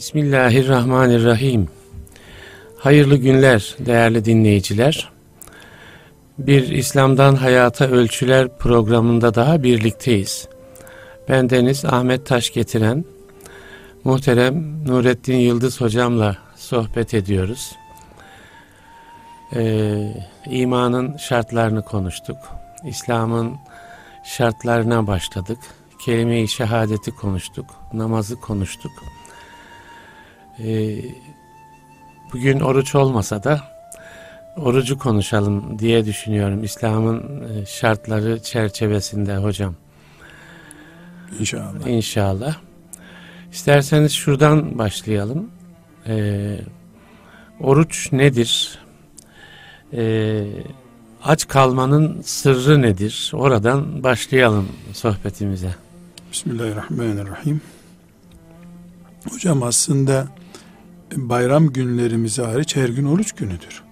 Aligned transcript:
Bismillahirrahmanirrahim. 0.00 1.68
Hayırlı 2.78 3.16
günler 3.16 3.76
değerli 3.78 4.24
dinleyiciler. 4.24 5.10
Bir 6.38 6.68
İslam'dan 6.68 7.34
Hayata 7.34 7.86
Ölçüler 7.86 8.58
programında 8.58 9.34
daha 9.34 9.62
birlikteyiz. 9.62 10.48
Ben 11.28 11.50
Deniz 11.50 11.84
Ahmet 11.84 12.26
Taş 12.26 12.52
getiren 12.52 13.04
muhterem 14.04 14.84
Nurettin 14.86 15.36
Yıldız 15.36 15.80
hocamla 15.80 16.36
sohbet 16.56 17.14
ediyoruz. 17.14 17.72
Ee, 19.54 20.14
imanın 20.46 21.16
şartlarını 21.16 21.82
konuştuk. 21.82 22.38
İslam'ın 22.88 23.56
şartlarına 24.24 25.06
başladık. 25.06 25.58
Kelime-i 26.04 26.48
şehadeti 26.48 27.10
konuştuk. 27.10 27.66
Namazı 27.92 28.36
konuştuk. 28.36 28.92
Ee, 30.64 30.96
bugün 32.32 32.60
oruç 32.60 32.94
olmasa 32.94 33.44
da 33.44 33.60
orucu 34.56 34.98
konuşalım 34.98 35.78
diye 35.78 36.04
düşünüyorum. 36.04 36.64
İslam'ın 36.64 37.42
e, 37.48 37.66
şartları 37.66 38.42
çerçevesinde 38.42 39.36
hocam. 39.36 39.74
İnşallah. 41.40 41.86
İnşallah. 41.86 42.56
İsterseniz 43.52 44.12
şuradan 44.12 44.78
başlayalım. 44.78 45.50
Ee, 46.06 46.58
oruç 47.60 48.12
nedir? 48.12 48.78
Ee, 49.92 50.44
aç 51.24 51.48
kalmanın 51.48 52.22
sırrı 52.22 52.82
nedir? 52.82 53.32
Oradan 53.34 54.02
başlayalım 54.02 54.68
sohbetimize. 54.92 55.74
Bismillahirrahmanirrahim. 56.32 57.60
Hocam 59.30 59.62
aslında 59.62 60.28
bayram 61.16 61.72
günlerimiz 61.72 62.38
hariç 62.38 62.76
her 62.76 62.88
gün 62.88 63.04
oruç 63.04 63.32
günüdür. 63.32 63.82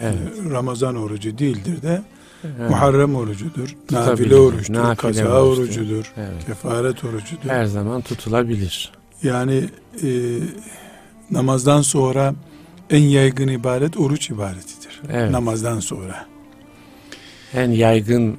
Evet. 0.00 0.14
Yani 0.38 0.52
Ramazan 0.52 0.96
orucu 0.96 1.38
değildir 1.38 1.82
de 1.82 2.02
Evet. 2.44 2.70
Muharrem 2.70 3.14
orucudur, 3.14 3.76
nafile 3.90 4.04
Tutabilir, 4.04 4.30
oruçtur, 4.36 4.74
nafile 4.74 4.94
kaza 4.96 5.42
oruçtur. 5.42 5.80
orucudur, 5.80 6.12
Evet. 6.16 6.46
kefaret 6.46 7.04
orucudur. 7.04 7.48
Her 7.48 7.64
zaman 7.64 8.00
tutulabilir. 8.00 8.92
Yani 9.22 9.64
e, 10.02 10.08
namazdan 11.30 11.82
sonra 11.82 12.34
en 12.90 13.02
yaygın 13.02 13.48
ibadet 13.48 13.96
oruç 13.96 14.30
ibadetidir. 14.30 15.00
Evet. 15.12 15.30
Namazdan 15.30 15.80
sonra. 15.80 16.26
En 17.54 17.70
yaygın 17.70 18.32
e, 18.32 18.36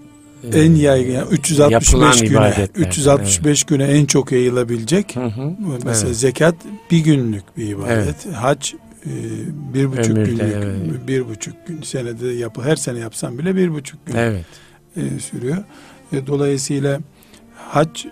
En 0.54 0.76
yaygın 0.76 1.12
yani 1.12 1.28
365 1.32 1.94
yapılan 1.94 2.18
güne, 2.18 2.30
ibadetler. 2.30 2.88
365 2.88 3.64
güne 3.64 3.84
en 3.84 4.06
çok 4.06 4.32
yayılabilecek. 4.32 5.16
Hı 5.16 5.26
hı. 5.26 5.54
Mesela 5.86 6.08
Evet. 6.08 6.18
zekat 6.18 6.56
bir 6.92 7.00
günlük 7.00 7.58
bir 7.58 7.68
ibadet. 7.68 8.26
Hac 8.34 8.74
e, 9.06 9.10
bir 9.74 9.92
buçuk 9.92 10.18
Ömürde, 10.18 10.32
günlük, 10.32 10.42
evet. 10.42 11.08
bir 11.08 11.30
buçuk 11.30 11.68
gün 11.68 11.82
senede 11.82 12.28
yapı 12.28 12.62
her 12.62 12.76
sene 12.76 13.00
yapsam 13.00 13.38
bile 13.38 13.56
bir 13.56 13.74
buçuk 13.74 14.06
gün 14.06 14.16
Evet. 14.16 14.46
e, 14.96 15.20
sürüyor. 15.20 15.58
E, 16.14 16.28
dolayısıyla 16.28 17.00
hac 17.56 18.06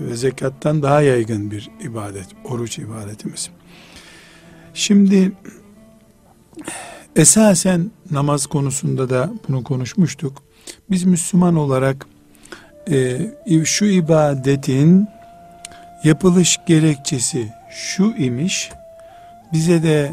ve 0.00 0.16
zekattan 0.16 0.82
daha 0.82 1.02
yaygın 1.02 1.50
bir 1.50 1.70
ibadet, 1.82 2.26
oruç 2.44 2.78
ibadetimiz. 2.78 3.50
Şimdi 4.74 5.32
esasen 7.16 7.90
namaz 8.10 8.46
konusunda 8.46 9.10
da 9.10 9.32
bunu 9.48 9.64
konuşmuştuk. 9.64 10.42
Biz 10.90 11.04
Müslüman 11.04 11.56
olarak 11.56 12.06
e, 12.90 13.18
şu 13.64 13.84
ibadetin 13.84 15.08
yapılış 16.04 16.58
gerekçesi 16.66 17.48
şu 17.70 18.14
imiş, 18.18 18.70
bize 19.52 19.82
de 19.82 20.12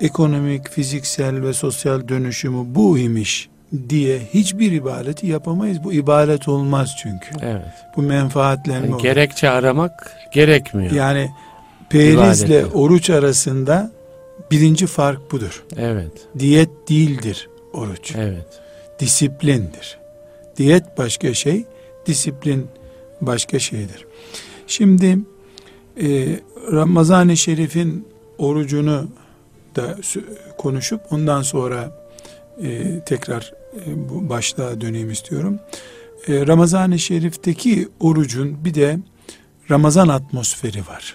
ekonomik, 0.00 0.70
fiziksel 0.70 1.42
ve 1.42 1.52
sosyal 1.52 2.08
dönüşümü 2.08 2.74
bu 2.74 2.98
imiş 2.98 3.48
diye 3.88 4.18
hiçbir 4.34 4.72
ibadeti 4.72 5.26
yapamayız. 5.26 5.84
Bu 5.84 5.92
ibadet 5.92 6.48
olmaz 6.48 6.96
çünkü. 7.02 7.30
Evet. 7.42 7.62
Bu 7.96 8.02
menfaatlenme 8.02 8.86
Yani 8.86 8.94
olur. 8.94 9.02
gerekçe 9.02 9.50
aramak 9.50 10.16
gerekmiyor. 10.32 10.92
Yani 10.92 11.30
perizle 11.90 12.66
oruç 12.66 13.10
arasında 13.10 13.90
birinci 14.50 14.86
fark 14.86 15.32
budur. 15.32 15.64
Evet. 15.76 16.12
Diyet 16.38 16.88
değildir 16.88 17.48
oruç. 17.72 18.12
Evet. 18.16 18.60
Disiplindir. 19.00 19.98
Diyet 20.58 20.98
başka 20.98 21.34
şey, 21.34 21.64
disiplin 22.06 22.66
başka 23.20 23.58
şeydir. 23.58 24.06
Şimdi 24.66 25.18
e, 26.02 26.38
Ramazan-ı 26.72 27.36
Şerif'in 27.36 28.08
orucunu 28.38 29.08
da 29.76 29.96
konuşup 30.58 31.00
ondan 31.10 31.42
sonra 31.42 32.08
e, 32.62 33.00
tekrar 33.06 33.52
e, 33.86 34.08
bu 34.08 34.28
başlığa 34.28 34.80
döneyim 34.80 35.10
istiyorum. 35.10 35.60
E, 36.28 36.46
Ramazan-ı 36.46 36.98
Şerif'teki 36.98 37.88
orucun 38.00 38.64
bir 38.64 38.74
de 38.74 38.98
Ramazan 39.70 40.08
atmosferi 40.08 40.80
var. 40.80 41.14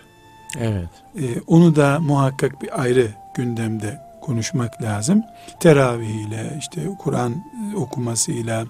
Evet. 0.59 0.89
E, 1.15 1.25
onu 1.47 1.75
da 1.75 1.99
muhakkak 1.99 2.61
bir 2.61 2.81
ayrı 2.81 3.07
gündemde 3.35 3.99
konuşmak 4.23 4.81
lazım. 4.81 5.21
Teravih 5.59 6.27
ile 6.27 6.57
işte 6.59 6.81
Kur'an 6.99 7.35
okumasıyla 7.75 8.65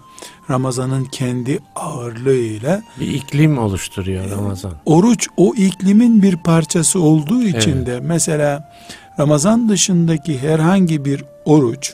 Ramazan'ın 0.49 1.05
kendi 1.05 1.59
ağırlığıyla 1.75 2.81
Bir 2.99 3.07
iklim 3.07 3.57
oluşturuyor 3.57 4.31
Ramazan. 4.31 4.73
oruç 4.85 5.27
o 5.37 5.53
iklimin 5.55 6.21
bir 6.21 6.37
parçası 6.37 6.99
olduğu 7.01 7.43
için 7.43 7.75
Evet. 7.77 7.87
de 7.87 7.99
mesela 7.99 8.71
Ramazan 9.19 9.69
dışındaki 9.69 10.39
herhangi 10.39 11.05
bir 11.05 11.23
oruç 11.45 11.93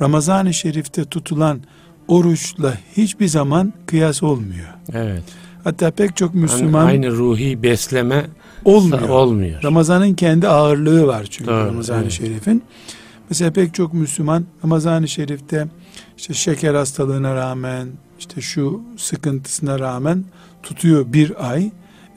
Ramazan-ı 0.00 0.54
Şerif'te 0.54 1.04
tutulan 1.04 1.60
oruçla 2.08 2.74
hiçbir 2.96 3.28
zaman 3.28 3.72
kıyas 3.86 4.22
olmuyor. 4.22 4.68
Evet. 4.92 5.22
Hatta 5.64 5.90
pek 5.90 6.16
çok 6.16 6.34
Müslüman 6.34 6.86
aynı 6.86 7.10
ruhi 7.10 7.62
besleme 7.62 8.26
olmuyor. 8.64 9.08
olmuyor. 9.08 9.62
Ramazan'ın 9.62 10.14
kendi 10.14 10.48
ağırlığı 10.48 11.06
var 11.06 11.26
çünkü 11.30 11.50
Doğru, 11.50 11.66
Ramazan-ı 11.66 12.02
evet. 12.02 12.12
Şerif'in. 12.12 12.62
Mesela 13.30 13.52
pek 13.52 13.74
çok 13.74 13.94
Müslüman 13.94 14.44
Ramazan-ı 14.64 15.08
Şerif'te 15.08 15.66
işte 16.16 16.34
şeker 16.34 16.74
hastalığına 16.74 17.34
rağmen 17.34 17.88
işte 18.18 18.40
şu 18.40 18.80
sıkıntısına 18.96 19.78
rağmen 19.78 20.24
tutuyor 20.62 21.12
bir 21.12 21.50
ay. 21.50 21.70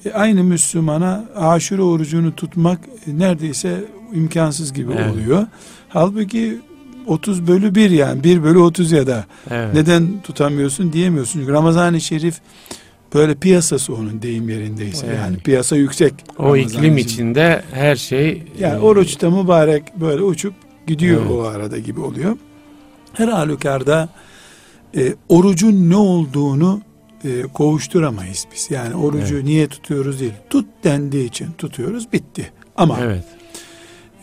E, 0.06 0.12
aynı 0.12 0.44
Müslümana 0.44 1.26
aşure 1.36 1.82
orucunu 1.82 2.36
tutmak 2.36 2.80
neredeyse 3.08 3.84
imkansız 4.14 4.74
gibi 4.74 4.92
Evet. 4.98 5.14
oluyor. 5.14 5.48
Halbuki 5.90 6.58
30 7.08 7.48
bölü 7.48 7.76
1 7.76 7.90
yani 7.92 8.24
1 8.24 8.44
bölü 8.44 8.60
30 8.60 8.92
ya 8.92 9.08
da 9.08 9.26
Evet. 9.50 9.74
neden 9.74 10.22
tutamıyorsun 10.24 10.94
diyemiyorsun. 10.94 11.40
Çünkü 11.40 11.52
Ramazan-ı 11.54 12.02
Şerif 12.02 12.42
böyle 13.14 13.36
piyasası 13.36 13.94
onun 13.96 14.22
deyim 14.22 14.50
yerindeyse 14.50 15.06
Evet. 15.10 15.18
yani 15.20 15.38
piyasa 15.38 15.76
yüksek. 15.76 16.14
o 16.40 16.44
Ramazan 16.44 16.60
iklim 16.60 16.98
için. 16.98 17.10
içinde 17.14 17.62
her 17.74 17.96
şey 17.96 18.44
Yani 18.60 18.76
e, 18.76 18.80
oruçta 18.80 19.30
mübarek 19.30 19.84
böyle 20.02 20.22
uçup 20.22 20.54
gidiyor 20.88 21.22
Evet. 21.22 21.32
o 21.32 21.42
arada 21.42 21.78
gibi 21.78 22.00
oluyor. 22.00 22.38
Her 23.14 23.28
halükarda 23.28 24.10
e, 24.98 25.14
orucun 25.30 25.90
ne 25.90 25.96
olduğunu 25.96 26.82
e, 27.24 27.42
kovuşturamayız 27.42 28.46
biz. 28.54 28.72
Yani 28.72 28.96
orucu 28.96 29.46
niye 29.46 29.68
tutuyoruz 29.68 30.20
değil. 30.20 30.34
Tut 30.50 30.66
dendiği 30.84 31.26
için 31.28 31.48
tutuyoruz 31.58 32.14
bitti. 32.14 32.52
Ama 32.76 32.98
Evet. 33.02 33.24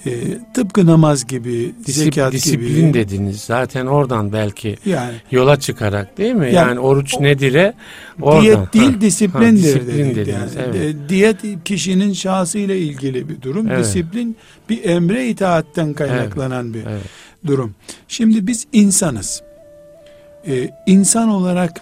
E, 0.06 0.10
tıpkı 0.54 0.86
namaz 0.86 1.26
gibi, 1.26 1.74
Disip- 1.86 2.04
zekat 2.04 2.32
disiplin 2.32 2.86
gibi 2.86 2.94
dediniz. 2.94 3.40
Zaten 3.40 3.86
oradan 3.86 4.32
belki 4.32 4.76
yani 4.86 5.14
yola 5.30 5.60
çıkarak 5.60 6.18
değil 6.18 6.34
mi? 6.34 6.44
Yani 6.44 6.54
Yani, 6.54 6.80
oruç 6.80 7.20
nedire 7.20 7.74
oradan. 8.22 8.42
diyet 8.42 8.74
değil 8.74 8.92
Ha. 8.94 9.00
disiplindir 9.00 9.46
Ha, 9.46 9.56
disiplin 9.80 10.04
dedik 10.04 10.16
dediniz, 10.16 10.54
yani. 10.54 10.66
evet. 10.76 10.94
E, 10.94 11.08
diyet 11.08 11.36
kişinin 11.64 12.12
şahsıyla 12.12 12.74
ilgili 12.74 13.28
bir 13.28 13.42
durum. 13.42 13.68
Evet. 13.70 13.84
Disiplin 13.84 14.36
bir 14.68 14.84
emre 14.84 15.28
itaatten 15.28 15.92
kaynaklanan 15.92 16.74
bir 16.74 16.86
Evet. 16.86 17.02
durum. 17.46 17.74
Şimdi 18.08 18.46
biz 18.46 18.66
insanız. 18.72 19.42
Ee, 20.48 20.70
insan 20.86 21.28
olarak 21.28 21.80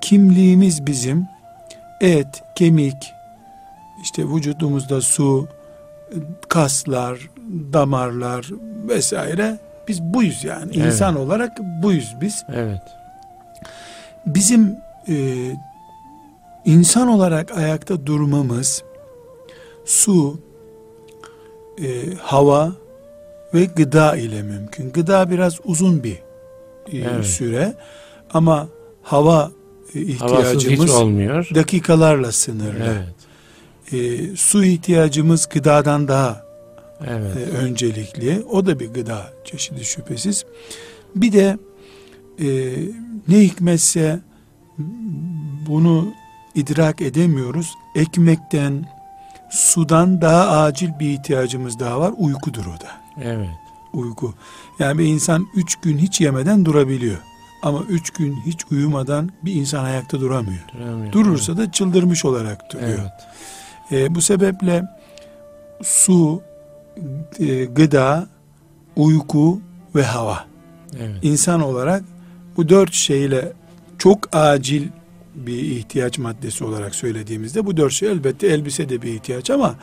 kimliğimiz 0.00 0.86
bizim 0.86 1.24
et, 2.00 2.26
kemik, 2.56 2.94
işte 4.02 4.22
vücudumuzda 4.28 5.00
su, 5.00 5.48
kaslar, 6.48 7.18
damarlar 7.72 8.46
vesaire 8.88 9.58
biz 9.88 10.02
buyuz 10.02 10.44
yani. 10.44 10.72
Evet. 10.76 10.86
İnsan 10.86 11.16
olarak 11.16 11.58
buyuz 11.82 12.14
biz. 12.20 12.44
Evet. 12.54 12.82
Bizim 14.26 14.76
e, 15.08 15.16
insan 16.64 17.08
olarak 17.08 17.58
ayakta 17.58 18.06
durmamız 18.06 18.82
su, 19.84 20.40
e, 21.82 22.14
hava 22.20 22.72
ve 23.54 23.64
gıda 23.64 24.16
ile 24.16 24.42
mümkün. 24.42 24.92
Gıda 24.92 25.30
biraz 25.30 25.58
uzun 25.64 26.04
bir 26.04 26.14
e, 26.92 26.98
Evet. 26.98 27.24
süre 27.24 27.74
ama 28.32 28.68
hava 29.02 29.50
e, 29.94 30.00
ihtiyacımız 30.00 30.90
olmuyor. 30.94 31.48
dakikalarla 31.54 32.32
sınırlı. 32.32 32.84
Evet. 32.84 33.14
e, 33.92 34.36
su 34.36 34.64
ihtiyacımız 34.64 35.48
gıdadan 35.48 36.08
daha 36.08 36.43
Evet. 37.06 37.36
e, 37.36 37.40
öncelikli. 37.40 38.42
O 38.50 38.66
da 38.66 38.80
bir 38.80 38.88
gıda 38.88 39.32
çeşidi 39.44 39.84
şüphesiz. 39.84 40.44
Bir 41.16 41.32
de 41.32 41.58
e, 42.38 42.46
ne 43.28 43.40
hikmetse 43.40 44.20
bunu 45.68 46.14
idrak 46.54 47.00
edemiyoruz. 47.00 47.74
Ekmekten, 47.94 48.88
sudan 49.50 50.20
daha 50.20 50.62
acil 50.62 50.90
bir 51.00 51.10
ihtiyacımız 51.10 51.78
daha 51.78 52.00
var. 52.00 52.12
Uykudur 52.16 52.66
o 52.66 52.80
da. 52.80 52.90
Evet. 53.22 53.48
Uyku. 53.92 54.34
Yani 54.78 54.98
bir 54.98 55.04
insan 55.04 55.46
üç 55.54 55.76
gün 55.76 55.98
hiç 55.98 56.20
yemeden 56.20 56.64
durabiliyor. 56.64 57.18
Ama 57.62 57.80
üç 57.88 58.10
gün 58.10 58.36
hiç 58.46 58.60
uyumadan 58.70 59.30
bir 59.42 59.54
insan 59.54 59.84
ayakta 59.84 60.20
duramıyor. 60.20 60.64
Duramıyor. 60.74 61.12
Durursa 61.12 61.56
da 61.56 61.72
çıldırmış 61.72 62.24
olarak 62.24 62.72
duruyor. 62.72 62.98
Evet. 63.00 63.12
E, 63.92 64.14
bu 64.14 64.22
sebeple 64.22 64.82
su, 65.82 66.42
e, 67.40 67.64
gıda, 67.64 68.28
uyku 68.96 69.60
ve 69.94 70.02
hava. 70.02 70.44
Evet. 71.00 71.16
İnsan 71.22 71.60
olarak 71.62 72.04
bu 72.56 72.68
dört 72.68 72.92
şeyle 72.92 73.52
çok 73.98 74.36
acil 74.36 74.88
bir 75.34 75.58
ihtiyaç 75.58 76.18
maddesi 76.18 76.64
olarak 76.64 76.94
söylediğimizde 76.94 77.66
bu 77.66 77.76
dört 77.76 77.92
şey 77.92 78.08
elbette 78.10 78.46
elbise 78.46 78.88
de 78.88 79.02
bir 79.02 79.12
ihtiyaç 79.14 79.50
ama 79.50 79.74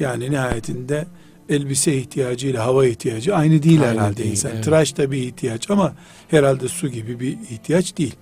yani 0.00 0.30
nihayetinde 0.30 1.06
elbise 1.48 1.96
ihtiyacı 1.98 2.46
ile 2.48 2.58
hava 2.58 2.86
ihtiyacı 2.86 3.36
aynı 3.36 3.62
değil 3.62 3.82
Aynı 3.82 3.90
herhalde 3.92 4.16
değil, 4.16 4.30
insan. 4.30 4.50
evet. 4.54 4.64
Tıraş 4.64 4.96
da 4.96 5.10
bir 5.10 5.18
ihtiyaç 5.22 5.70
ama 5.70 5.92
herhalde 6.28 6.68
su 6.68 6.88
gibi 6.88 7.20
bir 7.20 7.32
ihtiyaç 7.50 7.96
değil. 7.98 8.14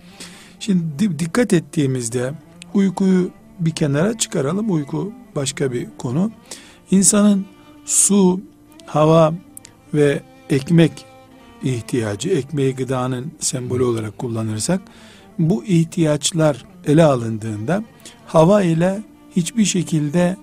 Şimdi 0.60 0.84
di- 0.98 1.18
dikkat 1.18 1.52
ettiğimizde 1.52 2.32
uykuyu 2.74 3.30
bir 3.60 3.70
kenara 3.70 4.18
çıkaralım. 4.18 4.70
Uyku 4.72 5.12
başka 5.36 5.72
bir 5.72 5.86
konu. 5.98 6.30
İnsanın 6.90 7.46
su, 7.84 8.40
hava 8.86 9.34
ve 9.94 10.20
ekmek 10.50 11.04
ihtiyacı, 11.62 12.28
ekmeği 12.30 12.74
gıdanın 12.76 13.32
sembolü 13.40 13.82
olarak 13.84 14.18
kullanırsak 14.18 14.80
bu 15.38 15.64
ihtiyaçlar 15.64 16.64
ele 16.86 17.04
alındığında 17.04 17.84
hava 18.26 18.62
ile 18.62 19.02
hiçbir 19.36 19.64
şekilde 19.64 20.36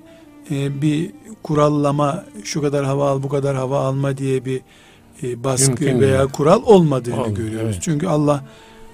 e, 0.51 0.81
bir 0.81 1.11
kurallama 1.43 2.25
şu 2.43 2.61
kadar 2.61 2.85
hava 2.85 3.09
al 3.09 3.23
bu 3.23 3.29
kadar 3.29 3.55
hava 3.55 3.79
alma 3.79 4.17
diye 4.17 4.45
bir 4.45 4.61
e, 5.23 5.43
baskı 5.43 5.69
Mümkün 5.69 5.99
veya 6.01 6.19
değil. 6.19 6.29
kural 6.29 6.61
olmadığını 6.65 7.15
Olmuyor, 7.21 7.37
görüyoruz. 7.37 7.65
evet. 7.71 7.77
Çünkü 7.81 8.07
Allah 8.07 8.43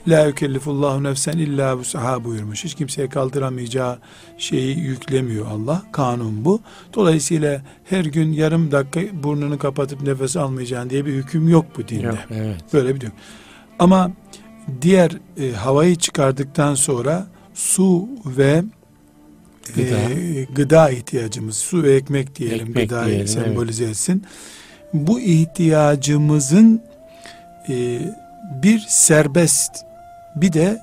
la 0.07 0.25
yükellifullahu 0.25 1.03
nefsen 1.03 1.37
illa 1.37 1.77
vusaha 1.77 2.23
buyurmuş. 2.23 2.63
Hiç 2.63 2.75
kimseye 2.75 3.09
kaldıramayacağı 3.09 3.99
şeyi 4.37 4.79
yüklemiyor 4.79 5.45
Allah. 5.51 5.83
Kanun 5.91 6.45
bu. 6.45 6.61
Dolayısıyla 6.93 7.61
her 7.85 8.05
gün 8.05 8.31
yarım 8.31 8.71
dakika 8.71 9.23
burnunu 9.23 9.59
kapatıp 9.59 10.01
nefes 10.01 10.37
almayacaksın 10.37 10.89
diye 10.89 11.05
bir 11.05 11.13
hüküm 11.13 11.49
yok 11.49 11.65
bu 11.77 11.87
dinde. 11.87 12.05
Yok, 12.05 12.17
evet. 12.31 12.61
Böyle 12.73 12.95
bir 12.95 13.01
diyor. 13.01 13.11
Ama 13.79 14.11
diğer 14.81 15.11
e, 15.37 15.51
havayı 15.51 15.95
çıkardıktan 15.95 16.75
sonra 16.75 17.27
su 17.53 18.07
ve 18.25 18.63
Gıda. 19.75 19.97
e, 20.13 20.43
gıda 20.43 20.89
ihtiyacımız, 20.89 21.57
su 21.57 21.83
ve 21.83 21.95
ekmek 21.95 22.35
diyelim 22.35 22.67
Ekmek 22.67 22.89
gıdayı 22.89 23.07
diyelim, 23.07 23.27
sembolize 23.27 23.85
etsin. 23.85 24.23
Bu 24.93 25.19
ihtiyacımızın 25.19 26.81
e, 27.69 27.99
bir 28.63 28.79
serbest 28.79 29.86
bir 30.41 30.53
de 30.53 30.81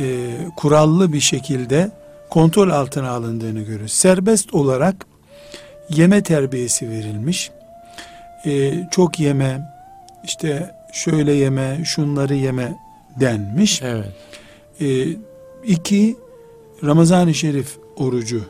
e, 0.00 0.36
kurallı 0.56 1.12
bir 1.12 1.20
şekilde 1.20 1.90
kontrol 2.30 2.70
altına 2.70 3.10
alındığını 3.10 3.60
görüyoruz. 3.60 3.92
Serbest 3.92 4.54
olarak 4.54 5.06
yeme 5.90 6.22
terbiyesi 6.22 6.90
verilmiş. 6.90 7.50
E, 8.46 8.72
çok 8.90 9.20
yeme, 9.20 9.72
işte 10.24 10.74
şöyle 10.92 11.32
yeme, 11.32 11.82
şunları 11.84 12.34
yeme 12.34 12.76
denmiş. 13.20 13.82
Evet. 13.82 14.12
E, 14.80 15.16
iki, 15.64 16.16
Ramazan-ı 16.84 17.34
Şerif 17.34 17.76
orucu 17.96 18.42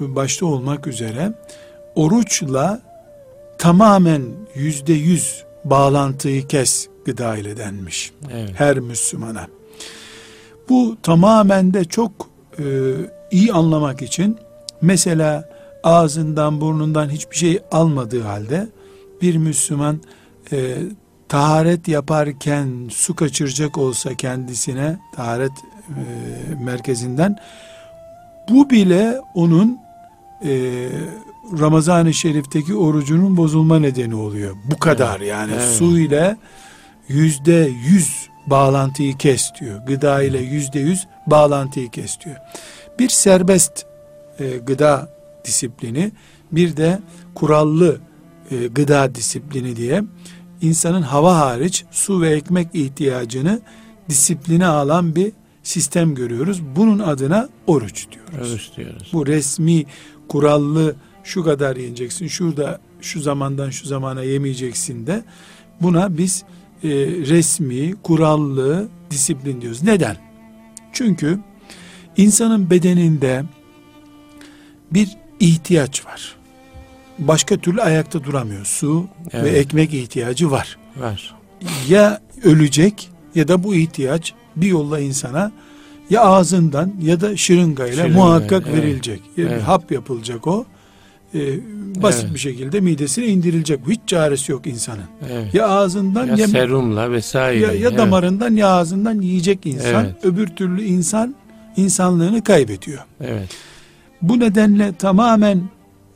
başta 0.00 0.46
olmak 0.46 0.86
üzere 0.86 1.32
oruçla 1.94 2.82
tamamen 3.58 4.22
yüzde 4.54 4.92
yüz 4.92 5.44
bağlantıyı 5.64 6.46
kes 6.46 6.88
gıda 7.04 7.36
ile 7.36 7.56
denmiş 7.56 8.12
Evet. 8.32 8.50
her 8.54 8.78
Müslümana. 8.78 9.46
Bu 10.68 10.96
tamamen 11.02 11.74
de 11.74 11.84
çok 11.84 12.12
e, 12.58 12.64
iyi 13.30 13.52
anlamak 13.52 14.02
için 14.02 14.38
mesela 14.82 15.48
ağzından 15.84 16.60
burnundan 16.60 17.08
hiçbir 17.10 17.36
şey 17.36 17.58
almadığı 17.72 18.22
halde 18.22 18.68
bir 19.22 19.36
Müslüman 19.36 20.00
e, 20.52 20.76
taharet 21.28 21.88
yaparken 21.88 22.68
su 22.90 23.16
kaçıracak 23.16 23.78
olsa 23.78 24.14
kendisine 24.14 24.98
taharet 25.16 25.52
e, 25.88 26.04
merkezinden 26.64 27.36
bu 28.50 28.70
bile 28.70 29.20
onun 29.34 29.78
e, 30.44 30.88
Ramazan-ı 31.60 32.14
Şerif'teki 32.14 32.74
orucunun 32.74 33.36
bozulma 33.36 33.78
nedeni 33.78 34.14
oluyor. 34.14 34.56
Bu 34.70 34.78
kadar 34.78 35.20
yani 35.20 35.52
Evet. 35.54 35.64
su 35.64 35.98
ile 35.98 36.36
yüzde 37.08 37.70
yüz 37.84 38.28
bağlantıyı 38.46 39.16
kes 39.16 39.50
diyor. 39.60 39.78
Gıda 39.86 40.22
ile 40.22 40.38
yüzde 40.38 40.80
yüz 40.80 41.06
bağlantıyı 41.26 41.90
kes 41.90 42.20
diyor. 42.20 42.36
Bir 42.98 43.08
serbest 43.08 43.86
e, 44.38 44.56
gıda 44.56 45.08
disiplini 45.44 46.12
bir 46.52 46.76
de 46.76 46.98
kurallı 47.34 48.00
e, 48.50 48.66
gıda 48.66 49.14
disiplini 49.14 49.76
diye 49.76 50.02
insanın 50.60 51.02
hava 51.02 51.36
hariç 51.38 51.84
su 51.90 52.20
ve 52.20 52.30
ekmek 52.30 52.68
ihtiyacını 52.74 53.60
disipline 54.08 54.66
alan 54.66 55.16
bir 55.16 55.32
sistem 55.62 56.14
görüyoruz. 56.14 56.62
Bunun 56.76 56.98
adına 56.98 57.48
oruç 57.66 58.06
diyoruz. 58.12 58.52
Oruç 58.52 58.76
diyoruz. 58.76 59.10
Bu 59.12 59.26
resmi 59.26 59.84
kurallı 60.28 60.94
şu 61.24 61.44
kadar 61.44 61.76
yiyeceksin, 61.76 62.26
şurada 62.26 62.80
şu 63.00 63.20
zamandan 63.20 63.70
şu 63.70 63.86
zamana 63.86 64.22
yemeyeceksin 64.22 65.06
de 65.06 65.24
buna 65.80 66.18
biz 66.18 66.44
e, 66.84 66.88
resmi, 67.06 67.94
kurallı 68.02 68.88
disiplin 69.10 69.60
diyoruz. 69.60 69.82
Neden? 69.82 70.16
Çünkü 70.92 71.38
insanın 72.16 72.70
bedeninde 72.70 73.44
bir 74.90 75.08
ihtiyaç 75.40 76.06
var. 76.06 76.36
Başka 77.18 77.56
türlü 77.56 77.82
ayakta 77.82 78.24
duramıyor. 78.24 78.64
Su 78.64 79.00
ve 79.34 79.38
Evet. 79.38 79.56
ekmek 79.56 79.94
ihtiyacı 79.94 80.50
var. 80.50 80.78
Var. 80.96 81.34
Ya 81.88 82.20
ölecek 82.44 83.10
ya 83.34 83.48
da 83.48 83.64
bu 83.64 83.74
ihtiyaç 83.74 84.34
bir 84.56 84.66
yolla 84.66 85.00
insana 85.00 85.52
ya 86.10 86.20
ağzından 86.20 86.92
ya 87.02 87.20
da 87.20 87.36
şırıngayla 87.36 87.96
Şırınga, 88.04 88.18
muhakkak 88.18 88.64
evet. 88.66 88.76
verilecek. 88.82 89.20
Ya 89.36 89.44
Evet. 89.48 89.62
Hap 89.62 89.92
yapılacak 89.92 90.46
o. 90.46 90.64
Ee, 91.34 91.58
basit 92.02 92.22
Evet. 92.24 92.34
bir 92.34 92.38
şekilde 92.38 92.80
midesine 92.80 93.26
indirilecek. 93.26 93.80
Hiç 93.88 94.00
çaresi 94.06 94.52
yok 94.52 94.66
insanın. 94.66 95.04
Evet. 95.30 95.54
Ya 95.54 95.68
ağzından 95.68 96.26
Ya 96.26 96.34
ya, 96.36 96.48
serumla 96.48 97.10
vesaire. 97.12 97.60
ya, 97.60 97.72
ya 97.72 97.88
Evet. 97.88 97.98
damarından 97.98 98.54
ya 98.56 98.68
ağzından 98.68 99.20
yiyecek 99.20 99.66
insan. 99.66 100.04
Evet. 100.04 100.24
Öbür 100.24 100.46
türlü 100.46 100.82
insan 100.84 101.34
insanlığını 101.76 102.44
kaybediyor. 102.44 102.98
Evet. 103.20 103.48
Bu 104.22 104.40
nedenle 104.40 104.92
tamamen 104.94 105.62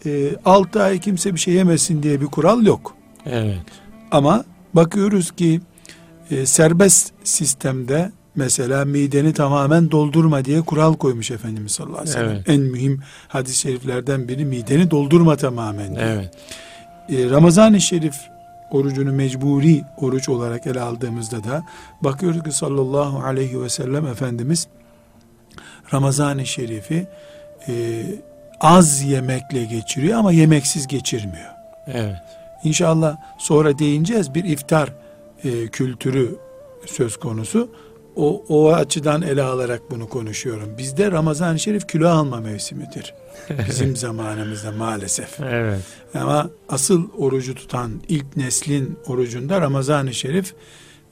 e, 0.06 0.30
6 0.44 0.82
ay 0.82 1.00
kimse 1.00 1.34
bir 1.34 1.40
şey 1.40 1.54
yemesin 1.54 2.02
diye 2.02 2.20
bir 2.20 2.26
kural 2.26 2.66
yok. 2.66 2.94
Evet. 3.26 3.58
Ama 4.10 4.44
bakıyoruz 4.74 5.30
ki 5.30 5.60
e, 6.30 6.46
serbest 6.46 7.12
sistemde 7.24 8.12
mesela 8.36 8.84
mideni 8.84 9.32
tamamen 9.32 9.90
doldurma 9.90 10.44
diye 10.44 10.60
kural 10.60 10.94
koymuş 10.94 11.30
Efendimiz 11.30 11.72
sallallahu 11.72 11.98
aleyhi 11.98 12.16
ve 12.16 12.20
sellem. 12.20 12.30
Evet. 12.30 12.48
En 12.48 12.60
mühim 12.60 13.02
hadis-i 13.28 13.58
şeriflerden 13.58 14.28
biri 14.28 14.44
mideni 14.44 14.90
doldurma 14.90 15.36
tamamen 15.36 15.94
diyor. 15.94 16.06
Evet. 16.06 16.30
E, 17.08 17.30
Ramazan-ı 17.30 17.80
Şerif 17.80 18.14
orucunu 18.70 19.12
mecburi 19.12 19.82
oruç 19.96 20.28
olarak 20.28 20.66
ele 20.66 20.80
aldığımızda 20.80 21.44
da 21.44 21.64
bakıyoruz 22.00 22.42
ki 22.42 22.52
sallallahu 22.52 23.22
aleyhi 23.24 23.62
ve 23.62 23.68
sellem 23.68 24.06
Efendimiz 24.06 24.68
Ramazan-ı 25.92 26.46
Şerif'i 26.46 27.06
e, 27.68 28.02
az 28.60 29.02
yemekle 29.02 29.64
geçiriyor 29.64 30.18
ama 30.18 30.32
yemeksiz 30.32 30.86
geçirmiyor. 30.86 31.50
Evet. 31.86 32.16
İnşallah 32.64 33.16
sonra 33.38 33.78
değineceğiz 33.78 34.34
bir 34.34 34.44
iftar 34.44 34.92
e, 35.44 35.68
kültürü 35.68 36.36
söz 36.86 37.16
konusu. 37.16 37.70
O, 38.16 38.44
o 38.48 38.72
açıdan 38.72 39.22
ele 39.22 39.42
alarak 39.42 39.90
bunu 39.90 40.08
konuşuyorum. 40.08 40.78
Bizde 40.78 41.10
Ramazan-ı 41.10 41.58
Şerif 41.58 41.88
kilo 41.88 42.08
alma 42.08 42.40
mevsimidir. 42.40 43.14
Bizim 43.68 43.96
zamanımızda 44.06 44.72
maalesef. 44.72 45.40
Evet. 45.40 45.80
Ama 46.14 46.50
asıl 46.68 47.08
orucu 47.18 47.54
tutan 47.54 47.90
ilk 48.08 48.36
neslin 48.36 48.98
orucunda 49.06 49.60
Ramazan-ı 49.60 50.14
Şerif 50.14 50.54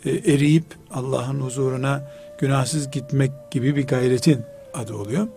e, 0.04 0.10
eriyip 0.10 0.64
Allah'ın 0.90 1.40
huzuruna 1.40 2.10
günahsız 2.38 2.90
gitmek 2.90 3.30
gibi 3.50 3.76
bir 3.76 3.86
gayretin 3.86 4.40
adı 4.74 4.94
oluyor. 4.94 5.28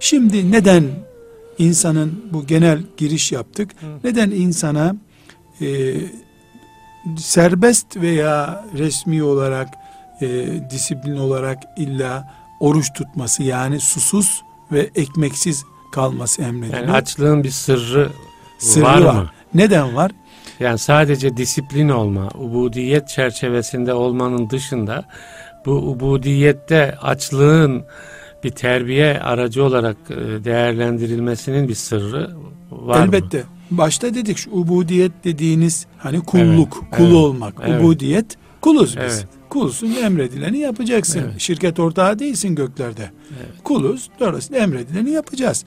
Şimdi 0.00 0.52
neden 0.52 0.84
insanın 1.58 2.24
bu 2.32 2.46
genel 2.46 2.82
giriş 2.96 3.32
yaptık. 3.32 3.70
Neden 4.04 4.30
insana 4.30 4.96
e, 5.60 5.94
serbest 7.18 7.96
veya 7.96 8.64
resmi 8.78 9.22
olarak 9.22 9.68
e, 10.22 10.48
disiplin 10.70 11.16
olarak 11.16 11.58
illa 11.76 12.34
oruç 12.60 12.92
tutması 12.92 13.42
yani 13.42 13.80
susuz 13.80 14.42
ve 14.72 14.90
ekmeksiz 14.94 15.64
kalması 15.92 16.42
emrediliyor. 16.42 16.82
Yani 16.82 16.92
açlığın 16.92 17.44
bir 17.44 17.50
sırrı, 17.50 18.10
Sırrı 18.58 18.84
var, 18.84 19.00
var. 19.02 19.14
mı? 19.14 19.30
Neden 19.54 19.96
var? 19.96 20.10
Yani 20.60 20.78
sadece 20.78 21.36
disiplin 21.36 21.88
olma, 21.88 22.28
ubudiyet 22.38 23.08
çerçevesinde 23.08 23.94
olmanın 23.94 24.50
dışında 24.50 25.04
bu 25.66 25.70
ubudiyette 25.72 26.96
açlığın 27.02 27.84
bir 28.44 28.50
terbiye 28.50 29.20
aracı 29.20 29.64
olarak 29.64 29.96
e, 30.10 30.44
değerlendirilmesinin 30.44 31.68
bir 31.68 31.74
sırrı 31.74 32.36
var 32.70 32.98
mı? 32.98 33.04
Elbette. 33.04 33.44
Başta 33.70 34.14
dedik 34.14 34.38
şu 34.38 34.50
ubudiyet 34.50 35.12
dediğiniz 35.24 35.86
hani 35.98 36.20
kulluk, 36.20 36.78
Evet, 36.82 36.90
kul 36.96 37.04
evet, 37.04 37.14
olmak. 37.14 37.54
evet. 37.66 37.80
Ubudiyet 37.82 38.36
kuluz 38.60 38.96
biz. 38.96 39.02
Evet. 39.18 39.26
Kulsun 39.50 39.92
emredileni 40.02 40.58
yapacaksın. 40.58 41.20
Evet. 41.24 41.40
Şirket 41.40 41.80
ortağı 41.80 42.18
değilsin 42.18 42.54
göklerde. 42.54 43.10
Evet. 43.38 43.64
Kuluz. 43.64 44.10
Dolayısıyla 44.20 44.62
emredileni 44.62 45.10
yapacağız. 45.10 45.64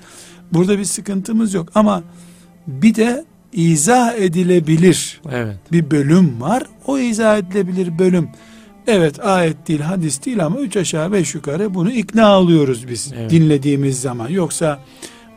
Burada 0.53 0.79
bir 0.79 0.83
sıkıntımız 0.85 1.53
yok 1.53 1.69
ama 1.75 2.03
bir 2.67 2.95
de 2.95 3.25
izah 3.53 4.13
edilebilir 4.15 5.21
Evet. 5.31 5.57
bir 5.71 5.91
bölüm 5.91 6.41
var. 6.41 6.63
O 6.87 6.99
izah 6.99 7.37
edilebilir 7.37 7.99
bölüm. 7.99 8.29
Evet 8.87 9.25
ayet 9.25 9.67
değil 9.67 9.79
hadis 9.79 10.25
değil 10.25 10.45
ama 10.45 10.59
üç 10.59 10.77
aşağı 10.77 11.11
beş 11.11 11.35
yukarı 11.35 11.73
bunu 11.73 11.91
ikna 11.91 12.25
alıyoruz 12.25 12.87
biz 12.87 13.13
Evet. 13.17 13.31
dinlediğimiz 13.31 14.01
zaman. 14.01 14.29
Yoksa 14.29 14.79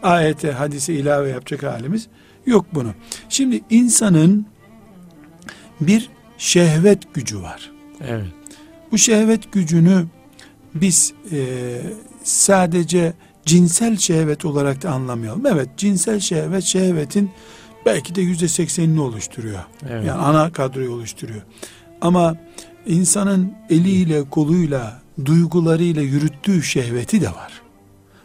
ayete 0.03 0.53
hadise 0.53 0.95
ilave 0.95 1.29
yapacak 1.31 1.62
halimiz 1.62 2.07
yok 2.47 2.67
bunu. 2.75 2.88
Şimdi 3.29 3.61
insanın 3.71 4.47
bir 5.81 6.09
şehvet 6.38 7.15
gücü 7.15 7.43
var. 7.43 7.71
Evet. 8.00 8.26
Bu 8.93 8.99
şehvet 8.99 9.53
gücünü 9.53 10.05
biz 10.75 11.12
e, 11.33 11.38
sadece 12.25 13.12
cinsel 13.45 13.97
şehvet 13.97 14.45
olarak 14.45 14.83
da 14.83 14.91
anlamayalım. 14.91 15.47
Evet 15.47 15.69
cinsel 15.76 16.21
şehvet 16.21 16.62
şehvetin 16.62 17.31
belki 17.87 18.15
de 18.15 18.21
yüzde 18.23 18.49
seksenini 18.49 19.00
oluşturuyor. 19.00 19.61
Evet. 19.91 20.05
Yani 20.07 20.21
ana 20.21 20.53
kadroyu 20.53 20.93
oluşturuyor. 20.93 21.43
Ama 22.00 22.37
insanın 22.87 23.53
eliyle, 23.71 24.23
koluyla, 24.31 25.00
duygularıyla 25.25 26.03
yürüttüğü 26.03 26.62
şehveti 26.62 27.21
de 27.21 27.29
var. 27.29 27.62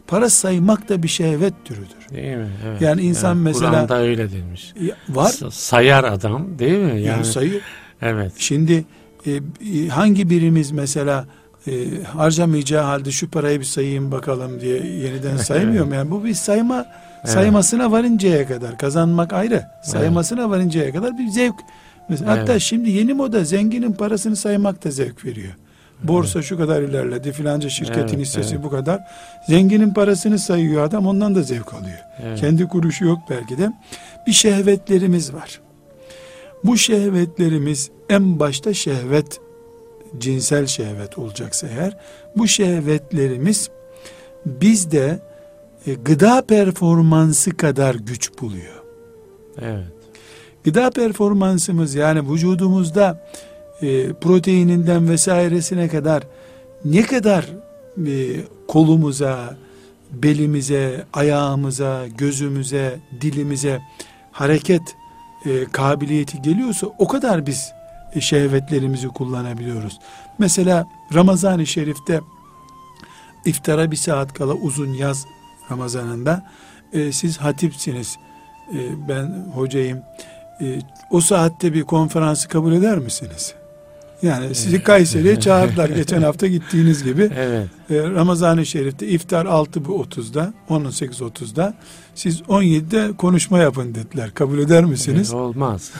Para 0.08 0.30
saymak 0.30 0.90
da 0.90 1.04
bir 1.04 1.08
şehvet 1.08 1.54
türüdür. 1.66 2.10
Değil 2.16 2.38
mi? 2.38 2.50
Evet. 2.68 2.82
Yani 2.82 3.02
insan 3.02 3.36
Evet. 3.36 3.44
mesela- 3.44 3.72
Kur'an'da 3.72 3.98
öyle 4.02 4.32
demiş. 4.32 4.74
Ya, 4.82 4.96
Var. 5.10 5.34
Sayar 5.52 6.04
adam 6.04 6.60
değil 6.60 6.78
mi? 6.80 6.90
Yani, 6.90 7.02
Yani 7.02 7.26
sayı. 7.26 7.62
evet. 8.02 8.32
Şimdi 8.38 8.86
e, 9.26 9.32
e, 9.32 9.88
hangi 9.88 10.30
birimiz 10.30 10.72
mesela 10.72 11.26
e, 11.68 11.72
harcamayacağı 12.04 12.84
halde 12.84 13.12
şu 13.12 13.30
parayı 13.30 13.60
bir 13.60 13.66
sayayım 13.66 14.12
bakalım 14.12 14.62
diye 14.62 14.78
yeniden 14.86 15.38
saymıyor 15.50 15.86
mu? 15.86 15.96
Yani 15.96 16.12
bu 16.12 16.24
bir 16.24 16.34
sayma 16.34 16.86
Evet. 17.24 17.34
saymasına 17.34 17.92
varıncaya 17.92 18.48
kadar 18.48 18.78
kazanmak 18.78 19.34
ayrı. 19.34 19.64
Saymasına 19.84 20.50
varıncaya 20.50 20.92
kadar 20.94 21.18
bir 21.18 21.28
zevk. 21.28 21.56
Mesela 22.10 22.32
Hatta 22.32 22.60
şimdi 22.60 22.90
yeni 22.90 23.14
moda 23.14 23.44
zenginin 23.44 23.94
parasını 23.94 24.36
saymak 24.36 24.84
da 24.84 24.92
zevk 24.92 25.26
veriyor. 25.26 25.54
Borsa 26.04 26.42
şu 26.42 26.58
kadar 26.58 26.82
ilerledi 26.82 27.32
filanca 27.32 27.70
şirketin 27.70 28.02
Evet, 28.02 28.18
hissesi 28.20 28.56
evet. 28.56 28.64
bu 28.64 28.70
kadar. 28.70 29.00
Zenginin 29.48 29.94
parasını 29.94 30.40
sayıyor 30.40 30.84
adam 30.84 31.08
ondan 31.08 31.36
da 31.36 31.42
zevk 31.44 31.74
alıyor. 31.74 31.98
Evet. 32.24 32.40
Kendi 32.40 32.68
kuruşu 32.68 33.06
yok 33.06 33.20
belki 33.30 33.58
de. 33.58 33.72
Bir 34.28 34.32
şehvetlerimiz 34.32 35.34
var. 35.34 35.60
Bu 36.64 36.78
şehvetlerimiz 36.78 37.90
en 38.10 38.40
başta 38.40 38.74
şehvet, 38.74 39.40
cinsel 40.18 40.68
şehvet 40.68 41.18
olacaksa 41.18 41.68
eğer, 41.68 41.98
bu 42.38 42.48
şehvetlerimiz 42.48 43.70
bizde 44.46 45.20
e, 45.88 45.94
gıda 45.94 46.42
performansı 46.42 47.58
kadar 47.58 47.96
güç 47.96 48.32
buluyor. 48.42 48.84
Evet. 49.62 49.86
Gıda 50.64 50.90
performansımız 50.90 51.96
yani 51.96 52.32
vücudumuzda 52.32 53.28
e, 53.82 54.14
proteininden 54.14 55.10
vesairesine 55.10 55.88
kadar 55.88 56.24
ne 56.86 57.02
kadar 57.02 57.46
e, 58.08 58.14
kolumuza, 58.68 59.58
belimize, 60.12 61.06
ayağımıza, 61.14 62.08
gözümüze, 62.18 63.00
dilimize 63.22 63.82
hareket 64.32 64.82
e, 65.46 65.66
kabiliyeti 65.66 66.42
geliyorsa 66.42 66.88
o 66.98 67.08
kadar 67.08 67.46
biz 67.46 67.74
e, 68.16 68.22
şehvetlerimizi 68.22 69.08
kullanabiliyoruz. 69.08 70.00
Mesela 70.40 70.88
Ramazan-ı 71.14 71.66
Şerif'te 71.66 72.22
iftara 73.46 73.92
bir 73.92 73.96
saat 73.96 74.34
kala 74.34 74.54
uzun 74.54 74.94
yaz 74.94 75.26
Ramazanında 75.72 76.44
e, 76.94 77.12
siz 77.12 77.38
hatipsiniz, 77.38 78.18
e, 78.74 79.08
ben 79.10 79.46
hocayım, 79.56 80.04
e, 80.62 80.80
o 81.10 81.22
saatte 81.22 81.74
bir 81.74 81.84
konferansı 81.84 82.48
kabul 82.48 82.74
eder 82.74 82.98
misiniz? 82.98 83.56
Yani 84.22 84.56
sizi 84.56 84.84
Kayseri'ye 84.84 85.40
çağırdılar 85.40 85.90
geçen 85.90 86.22
hafta 86.22 86.48
gittiğiniz 86.48 87.04
gibi. 87.04 87.32
Evet. 87.38 87.68
E, 87.90 88.10
Ramazan-ı 88.10 88.66
Şerif'te 88.66 89.08
iftar 89.08 89.46
6.30'da, 89.46 90.54
18.30'da 90.70 91.74
siz 92.16 92.42
17'de 92.42 93.18
konuşma 93.18 93.60
yapın 93.60 93.96
dediler. 93.96 94.34
Kabul 94.34 94.60
eder 94.60 94.86
misiniz? 94.86 95.34
Olmaz. 95.34 95.92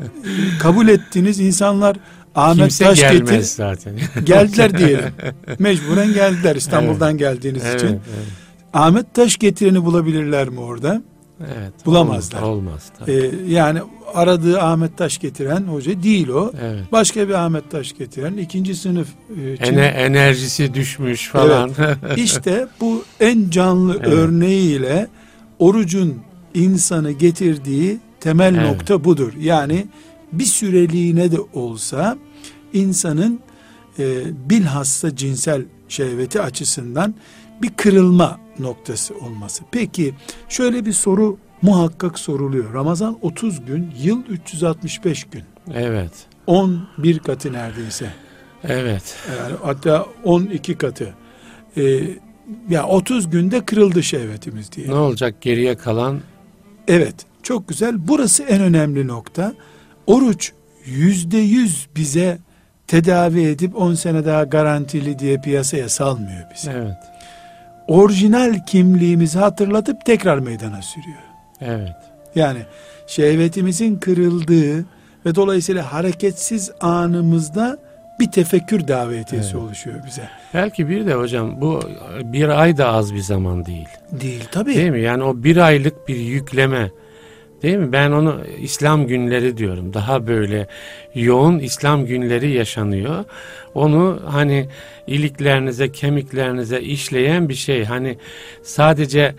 Kabul 0.60 0.88
ettiniz 0.88 1.40
insanlar 1.40 1.96
Ahmet 2.34 2.58
Kimse 2.58 2.84
Taş 2.84 3.00
gelmez 3.00 3.30
getir 3.30 3.42
zaten. 3.42 3.94
geldiler 4.24 4.78
diyelim. 4.78 5.14
Mecburen 5.58 6.12
geldiler 6.14 6.56
İstanbul'dan 6.56 7.18
geldiğiniz 7.18 7.62
evet, 7.64 7.82
için. 7.82 7.88
evet, 7.88 7.98
Ahmet 8.72 9.14
Taş 9.14 9.36
getireni 9.36 9.84
bulabilirler 9.84 10.48
mi 10.48 10.60
orada? 10.60 11.02
Evet. 11.58 11.72
Bulamazlar. 11.86 12.42
Olmaz. 12.42 12.58
olmaz 12.58 12.90
tabii. 12.98 13.12
Ee, 13.12 13.52
yani 13.52 13.80
aradığı 14.14 14.60
Ahmet 14.60 14.98
Taş 14.98 15.18
getiren 15.18 15.60
hoca 15.62 16.02
değil 16.02 16.28
o. 16.28 16.52
evet. 16.62 16.92
Başka 16.92 17.28
bir 17.28 17.34
Ahmet 17.34 17.70
Taş 17.70 17.92
getiren 17.98 18.36
ikinci 18.36 18.74
sınıf 18.74 19.08
e, 19.30 19.56
Çin- 19.56 19.62
Ene, 19.72 19.86
enerjisi 19.86 20.74
düşmüş 20.74 21.28
falan. 21.28 21.70
İşte 22.16 22.66
bu 22.80 23.04
en 23.20 23.50
canlı 23.50 23.96
Evet. 23.96 24.08
örneğiyle 24.08 25.06
orucun 25.58 26.14
insanı 26.54 27.10
getirdiği 27.12 27.98
temel 28.20 28.54
Evet. 28.54 28.66
nokta 28.70 29.04
budur. 29.04 29.32
Yani 29.40 29.86
bir 30.32 30.44
süreliğine 30.44 31.32
de 31.32 31.38
olsa 31.52 32.16
insanın 32.72 33.40
e, 33.98 34.04
bilhassa 34.50 35.16
cinsel 35.16 35.62
şehveti 35.88 36.40
açısından 36.40 37.14
bir 37.62 37.70
kırılma 37.70 38.38
noktası 38.58 39.14
olması. 39.18 39.64
Peki 39.70 40.14
şöyle 40.48 40.84
bir 40.84 40.92
soru 40.92 41.38
muhakkak 41.62 42.18
soruluyor. 42.18 42.74
Ramazan 42.74 43.18
30 43.22 43.64
gün, 43.64 43.94
yıl 44.02 44.22
365 44.26 45.24
gün. 45.24 45.42
evet. 45.74 46.12
11 46.46 47.18
katı 47.18 47.52
neredeyse. 47.52 48.06
Evet. 48.64 49.16
Yani 49.38 49.56
hatta 49.62 50.06
12 50.24 50.78
katı. 50.78 51.14
Ee, 51.76 52.00
ya 52.68 52.86
30 52.86 53.30
günde 53.30 53.64
kırıldı 53.64 54.02
şehvetimiz 54.02 54.72
diye. 54.72 54.88
Ne 54.88 54.94
olacak 54.94 55.40
geriye 55.40 55.76
kalan? 55.76 56.20
Evet, 56.88 57.14
çok 57.42 57.68
güzel. 57.68 57.94
Burası 57.98 58.42
en 58.42 58.60
önemli 58.60 59.06
nokta. 59.06 59.52
Oruç 60.06 60.52
yüzde 60.84 61.38
yüz 61.38 61.88
bize 61.96 62.38
tedavi 62.86 63.42
edip 63.42 63.76
10 63.76 63.94
sene 63.94 64.24
daha 64.24 64.44
garantili 64.44 65.18
diye 65.18 65.40
piyasaya 65.40 65.88
salmıyor 65.88 66.44
bizi. 66.54 66.70
Evet. 66.70 66.96
Orijinal 67.92 68.66
kimliğimizi 68.66 69.38
hatırlatıp 69.38 70.04
tekrar 70.04 70.38
meydana 70.38 70.82
sürüyor. 70.82 71.18
Evet. 71.60 71.96
Yani 72.34 72.58
şehvetimizin 73.06 73.96
kırıldığı 73.96 74.78
ve 75.26 75.34
dolayısıyla 75.34 75.92
hareketsiz 75.92 76.70
anımızda 76.80 77.78
bir 78.20 78.30
tefekkür 78.30 78.88
davetiyesi 78.88 79.50
Evet. 79.52 79.62
oluşuyor 79.62 79.96
bize. 80.06 80.28
Belki 80.54 80.88
bir 80.88 81.06
de 81.06 81.14
hocam 81.14 81.60
bu 81.60 81.80
bir 82.22 82.48
ay 82.48 82.76
da 82.78 82.88
az 82.88 83.14
bir 83.14 83.20
zaman 83.20 83.66
değil. 83.66 83.88
Değil 84.12 84.44
tabii. 84.52 84.74
Değil 84.74 84.90
mi? 84.90 85.00
Yani 85.00 85.22
o 85.22 85.44
bir 85.44 85.56
aylık 85.56 86.08
bir 86.08 86.16
yükleme. 86.16 86.90
Değil 87.62 87.76
mi? 87.76 87.92
Ben 87.92 88.10
onu 88.10 88.40
İslam 88.60 89.06
günleri 89.06 89.56
diyorum. 89.56 89.94
Daha 89.94 90.26
böyle 90.26 90.66
yoğun 91.14 91.58
İslam 91.58 92.06
günleri 92.06 92.50
yaşanıyor. 92.50 93.24
Onu 93.74 94.20
hani 94.26 94.68
iliklerinize, 95.06 95.92
kemiklerinize 95.92 96.80
işleyen 96.80 97.48
bir 97.48 97.54
şey. 97.54 97.84
Hani 97.84 98.18
sadece 98.62 99.34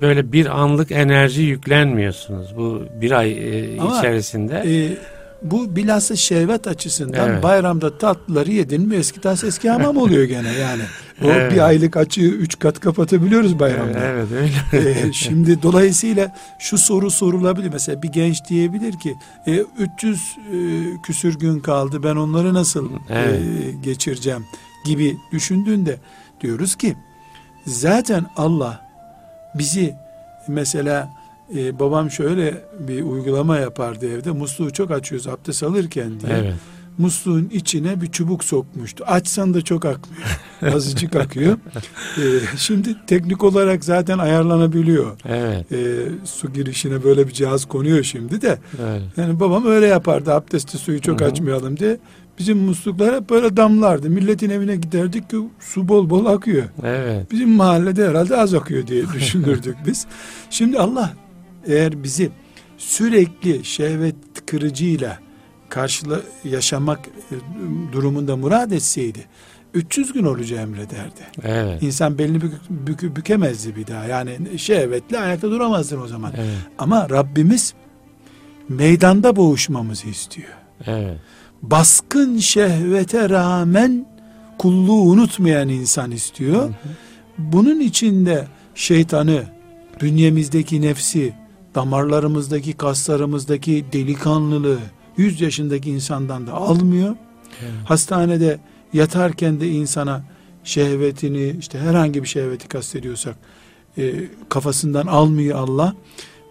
böyle 0.00 0.32
bir 0.32 0.60
anlık 0.60 0.92
enerji 0.92 1.42
yüklenmiyorsunuz 1.42 2.56
bu 2.56 2.82
bir 3.00 3.10
ay 3.10 3.32
e, 3.32 3.80
Ama, 3.80 3.98
içerisinde. 3.98 4.62
Ee, 4.66 5.15
Bu 5.42 5.76
bilhassa 5.76 6.16
şehvet 6.16 6.66
açısından 6.66 7.30
Evet. 7.30 7.42
bayramda 7.42 7.98
tatlıları 7.98 8.52
yedin 8.52 8.88
mi 8.88 8.96
eski 8.96 9.20
tas 9.20 9.44
eski 9.44 9.70
hamam 9.70 9.96
oluyor 9.96 10.24
gene 10.24 10.52
yani. 10.52 10.82
O 11.24 11.30
Evet. 11.30 11.52
bir 11.52 11.66
aylık 11.66 11.96
açığı 11.96 12.20
üç 12.20 12.58
kat 12.58 12.80
kapatabiliyoruz 12.80 13.58
bayramda. 13.58 13.98
Evet 13.98 14.26
öyle. 14.32 14.90
Ee, 14.90 15.12
şimdi 15.12 15.62
dolayısıyla 15.62 16.36
şu 16.58 16.78
soru 16.78 17.10
sorulabilir. 17.10 17.70
Mesela 17.72 18.02
bir 18.02 18.08
genç 18.08 18.48
diyebilir 18.48 18.98
ki 18.98 19.14
e, 19.46 19.64
300 19.96 20.16
e, 20.16 20.56
küsür 21.02 21.38
gün 21.38 21.60
kaldı 21.60 22.02
ben 22.02 22.16
onları 22.16 22.54
nasıl 22.54 22.90
Evet. 23.10 23.40
e, 23.40 23.70
geçireceğim 23.84 24.46
gibi 24.84 25.16
düşündüğünde 25.32 25.96
diyoruz 26.40 26.74
ki 26.76 26.96
zaten 27.66 28.26
Allah 28.36 28.86
bizi 29.54 29.94
mesela 30.48 31.08
e, 31.54 31.78
babam 31.78 32.10
şöyle 32.10 32.64
bir 32.78 33.02
uygulama 33.02 33.58
yapardı 33.58 34.10
evde 34.10 34.30
musluğu 34.30 34.72
çok 34.72 34.90
açıyoruz 34.90 35.26
abdest 35.26 35.62
alırken 35.62 36.20
diye 36.20 36.32
evet. 36.32 36.54
musluğun 36.98 37.48
içine 37.52 38.00
bir 38.00 38.06
çubuk 38.06 38.44
sokmuştu. 38.44 39.04
Açsan 39.06 39.54
da 39.54 39.62
çok 39.62 39.84
akmıyor. 39.84 40.26
Azıcık 40.74 41.16
akıyor. 41.16 41.58
Ee, 42.18 42.22
şimdi 42.56 42.96
teknik 43.06 43.44
olarak 43.44 43.84
zaten 43.84 44.18
ayarlanabiliyor. 44.18 45.16
Evet. 45.24 45.72
Ee, 45.72 45.76
su 46.24 46.52
girişine 46.52 47.04
böyle 47.04 47.28
bir 47.28 47.32
cihaz 47.32 47.64
konuyor 47.64 48.02
şimdi 48.02 48.42
de. 48.42 48.58
Evet. 48.82 49.02
Yani 49.16 49.40
babam 49.40 49.66
öyle 49.66 49.86
yapardı. 49.86 50.34
Abdesti 50.34 50.78
suyu 50.78 51.00
çok 51.00 51.20
Hı 51.20 51.24
hı. 51.24 51.28
açmayalım 51.28 51.76
diye. 51.76 51.98
Bizim 52.38 52.58
musluklar 52.58 53.14
hep 53.14 53.30
böyle 53.30 53.56
damlardı. 53.56 54.10
Milletin 54.10 54.50
evine 54.50 54.76
giderdik 54.76 55.30
ki 55.30 55.36
su 55.60 55.88
bol 55.88 56.10
bol 56.10 56.26
akıyor. 56.26 56.64
Evet. 56.82 57.30
Bizim 57.30 57.50
mahallede 57.50 58.08
herhalde 58.08 58.36
az 58.36 58.54
akıyor 58.54 58.86
diye 58.86 59.04
düşünürdük 59.14 59.76
biz. 59.86 60.06
Şimdi 60.50 60.78
Allah 60.78 61.12
eğer 61.66 62.02
bizi 62.02 62.30
sürekli 62.78 63.64
şehvet 63.64 64.14
kırıcıyla 64.46 65.18
karşıla 65.68 66.20
yaşamak 66.44 67.00
e, 67.08 67.34
durumunda 67.92 68.36
murad 68.36 68.70
etseydi 68.70 69.24
300 69.74 70.12
gün 70.12 70.24
olacağı 70.24 70.60
emrederdi. 70.60 71.20
Evet. 71.42 71.82
İnsan 71.82 72.18
belini 72.18 72.40
bük, 72.42 72.52
bük- 72.70 73.16
bükemezdi 73.16 73.76
bir 73.76 73.86
daha. 73.86 74.04
Yani 74.04 74.58
şehvetle 74.58 75.18
ayakta 75.18 75.50
duramazdın 75.50 76.00
o 76.02 76.06
zaman. 76.06 76.32
Evet. 76.36 76.56
Ama 76.78 77.10
Rabbimiz 77.10 77.74
meydanda 78.68 79.36
boğuşmamızı 79.36 80.08
istiyor. 80.08 80.48
Evet. 80.86 81.18
Baskın 81.62 82.38
şehvete 82.38 83.28
rağmen 83.30 84.06
kulluğu 84.58 85.02
unutmayan 85.02 85.68
insan 85.68 86.10
istiyor. 86.10 86.70
Bunun 87.38 87.80
içinde 87.80 88.46
şeytanı, 88.74 89.42
bünyemizdeki 90.00 90.82
nefsi, 90.82 91.32
damarlarımızdaki 91.76 92.72
kaslarımızdaki 92.72 93.84
delikanlılığı 93.92 94.78
100 95.16 95.40
yaşındaki 95.40 95.90
insandan 95.90 96.46
da 96.46 96.52
almıyor. 96.52 97.16
Evet. 97.62 97.72
Hastanede 97.84 98.58
yatarken 98.92 99.60
de 99.60 99.68
insana 99.68 100.24
şehvetini 100.64 101.56
işte 101.58 101.78
herhangi 101.78 102.22
bir 102.22 102.28
şehveti 102.28 102.68
kastediyorsak 102.68 103.36
e, 103.98 104.12
kafasından 104.48 105.06
almıyor 105.06 105.58
Allah. 105.58 105.94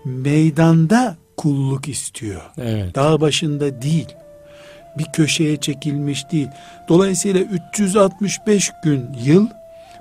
Meydanda 0.05 1.17
kulluk 1.37 1.87
istiyor. 1.87 2.41
Evet. 2.57 2.95
Dağ 2.95 3.21
başında 3.21 3.81
değil. 3.81 4.07
Bir 4.97 5.05
köşeye 5.13 5.57
çekilmiş 5.57 6.31
değil. 6.31 6.47
Dolayısıyla 6.89 7.41
365 7.41 8.71
gün 8.83 9.09
yıl 9.23 9.47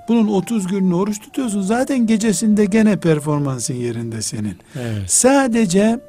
bunun 0.07 0.27
30 0.27 0.67
gününü 0.67 0.93
oruç 0.93 1.19
tutuyorsun. 1.19 1.61
Zaten 1.61 2.07
gecesinde 2.07 2.65
gene 2.65 2.97
performansın 2.97 3.73
yerinde 3.73 4.21
senin. 4.21 4.57
Evet. 4.75 5.11
Sadece 5.11 5.99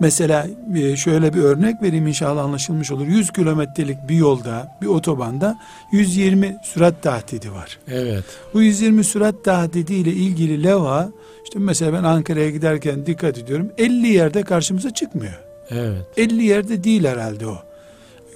mesela 0.00 0.46
e, 0.76 0.96
şöyle 0.96 1.34
bir 1.34 1.42
örnek 1.42 1.82
vereyim 1.82 2.06
inşallah 2.06 2.44
anlaşılmış 2.44 2.90
olur. 2.90 3.06
100 3.06 3.30
kilometrelik 3.32 4.08
bir 4.08 4.16
yolda, 4.16 4.78
bir 4.82 4.86
otobanda 4.86 5.58
120 5.92 6.56
sürat 6.62 7.02
tahdidi 7.02 7.52
var. 7.52 7.78
Evet. 7.88 8.24
Bu 8.54 8.62
120 8.62 9.04
sürat 9.04 9.44
tahdidi 9.44 9.94
ile 9.94 10.12
ilgili 10.12 10.62
leva 10.62 11.10
işte 11.44 11.58
mesela 11.58 11.92
ben 11.92 12.04
Ankara'ya 12.04 12.50
giderken 12.50 13.06
dikkat 13.06 13.38
ediyorum 13.38 13.70
50 13.78 14.06
yerde 14.08 14.42
karşımıza 14.42 14.90
çıkmıyor. 14.90 15.40
Evet. 15.70 16.06
50 16.16 16.44
yerde 16.44 16.84
değil 16.84 17.04
herhalde 17.04 17.46
o. 17.46 17.56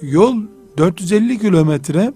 Yol 0.01 0.35
450 0.77 1.39
kilometre 1.39 2.13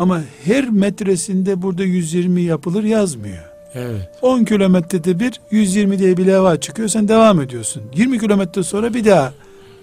ama 0.00 0.20
her 0.44 0.70
metresinde 0.70 1.62
burada 1.62 1.84
120 1.84 2.42
yapılır 2.42 2.84
yazmıyor. 2.84 3.44
Evet. 3.74 4.08
10 4.22 4.44
kilometrede 4.44 5.20
bir 5.20 5.40
120 5.50 5.98
diye 5.98 6.16
bir 6.16 6.26
leva 6.26 6.60
çıkıyor 6.60 6.88
sen 6.88 7.08
devam 7.08 7.40
ediyorsun. 7.40 7.82
20 7.94 8.18
kilometre 8.18 8.62
sonra 8.62 8.94
bir 8.94 9.04
daha 9.04 9.32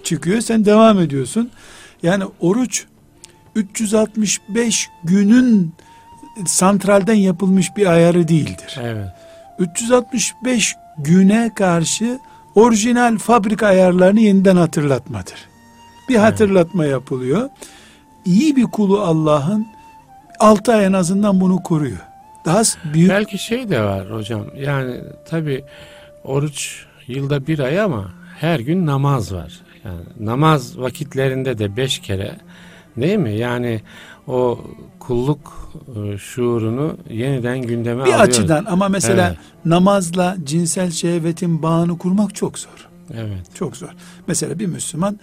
çıkıyor 0.02 0.40
sen 0.40 0.64
devam 0.64 0.98
ediyorsun. 1.00 1.50
Yani 2.02 2.24
oruç 2.40 2.84
365 3.54 4.88
günün 5.04 5.72
santralden 6.46 7.14
yapılmış 7.14 7.76
bir 7.76 7.86
ayarı 7.86 8.28
değildir. 8.28 8.78
Evet. 8.82 9.08
365 9.58 10.74
güne 10.98 11.50
karşı 11.54 12.18
orijinal 12.54 13.18
fabrika 13.18 13.66
ayarlarını 13.66 14.20
yeniden 14.20 14.56
hatırlatmadır. 14.56 15.48
Bir 16.08 16.16
hatırlatma 16.16 16.86
yapılıyor. 16.86 17.48
İyi 18.24 18.56
bir 18.56 18.64
kulu 18.64 19.00
Allah'ın 19.00 19.66
6 20.40 20.72
ay 20.72 20.84
en 20.84 20.92
azından 20.92 21.40
bunu 21.40 21.62
koruyor. 21.62 21.98
Daha 22.44 22.62
büyük 22.94 23.10
Belki 23.10 23.38
şey 23.38 23.70
de 23.70 23.80
var 23.82 24.10
hocam. 24.10 24.42
Yani 24.56 25.00
tabi 25.30 25.64
oruç 26.24 26.86
yılda 27.06 27.46
bir 27.46 27.58
ay 27.58 27.80
ama 27.80 28.10
her 28.38 28.60
gün 28.60 28.86
namaz 28.86 29.32
var. 29.34 29.60
Yani 29.84 30.00
namaz 30.20 30.78
vakitlerinde 30.78 31.58
de 31.58 31.76
beş 31.76 31.98
kere 31.98 32.36
değil 32.96 33.18
mi? 33.18 33.34
Yani 33.36 33.80
o 34.26 34.60
kulluk 34.98 35.72
e, 35.96 36.18
şuurunu 36.18 36.96
yeniden 37.10 37.62
gündeme 37.62 38.04
bir 38.04 38.12
alıyoruz. 38.12 38.28
açıdan 38.38 38.64
ama 38.64 38.88
mesela 38.88 39.28
Evet. 39.28 39.38
namazla 39.64 40.36
cinsel 40.44 40.90
şehvetin 40.90 41.62
bağını 41.62 41.98
kurmak 41.98 42.34
çok 42.34 42.58
zor. 42.58 42.88
Evet. 43.14 43.54
Çok 43.54 43.76
zor. 43.76 43.88
Mesela 44.26 44.58
bir 44.58 44.66
Müslüman 44.66 45.18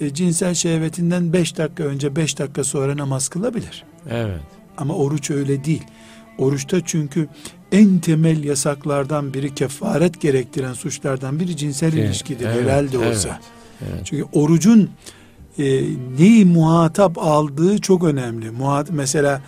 e, 0.00 0.14
cinsel 0.14 0.54
şehvetinden 0.54 1.32
5 1.32 1.58
dakika 1.58 1.84
önce 1.84 2.16
5 2.16 2.38
dakika 2.38 2.64
sonra 2.64 2.96
namaz 2.96 3.28
kılabilir. 3.28 3.84
Evet. 4.10 4.40
Ama 4.80 4.94
oruç 4.94 5.30
öyle 5.30 5.64
değil. 5.64 5.82
Oruçta 6.38 6.80
çünkü 6.84 7.28
en 7.72 7.98
temel 7.98 8.44
yasaklardan 8.44 9.34
biri 9.34 9.54
kefaret 9.54 10.20
gerektiren 10.20 10.72
suçlardan 10.72 11.40
biri 11.40 11.56
cinsel 11.56 11.92
Evet, 11.92 12.04
ilişkidir 12.06 12.46
evet, 12.46 12.62
herhalde 12.64 12.96
evet, 12.96 13.08
olsa. 13.16 13.40
evet. 13.82 14.00
Çünkü 14.04 14.24
orucun 14.32 14.90
e, 15.58 15.82
neyi 16.18 16.44
muhatap 16.44 17.18
aldığı 17.18 17.78
çok 17.78 18.04
önemli. 18.04 18.50
Muhat 18.50 18.90
mesela 18.90 19.42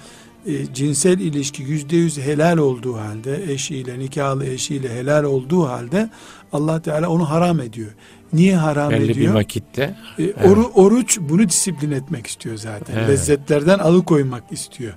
e, 0.46 0.74
cinsel 0.74 1.18
ilişki 1.18 1.62
yüzde 1.62 1.96
yüz 1.96 2.18
helal 2.18 2.56
olduğu 2.58 2.96
halde 2.96 3.52
eşiyle 3.52 3.98
nikahlı 3.98 4.46
eşiyle 4.46 4.94
helal 4.94 5.24
olduğu 5.24 5.68
halde 5.68 6.10
Allah 6.52 6.82
Teala 6.82 7.08
onu 7.08 7.30
haram 7.30 7.60
ediyor. 7.60 7.90
Niye 8.32 8.56
haram 8.56 8.90
Belli 8.90 9.08
bir 9.08 9.10
ediyor? 9.14 9.34
vakitte. 9.34 9.94
E, 10.18 10.22
oru- 10.24 10.70
oruç 10.74 11.18
bunu 11.20 11.48
disiplin 11.48 11.90
etmek 11.90 12.26
istiyor 12.26 12.56
zaten. 12.56 12.94
Evet. 12.98 13.08
Lezzetlerden 13.08 13.78
alıkoymak 13.78 14.44
istiyor. 14.50 14.92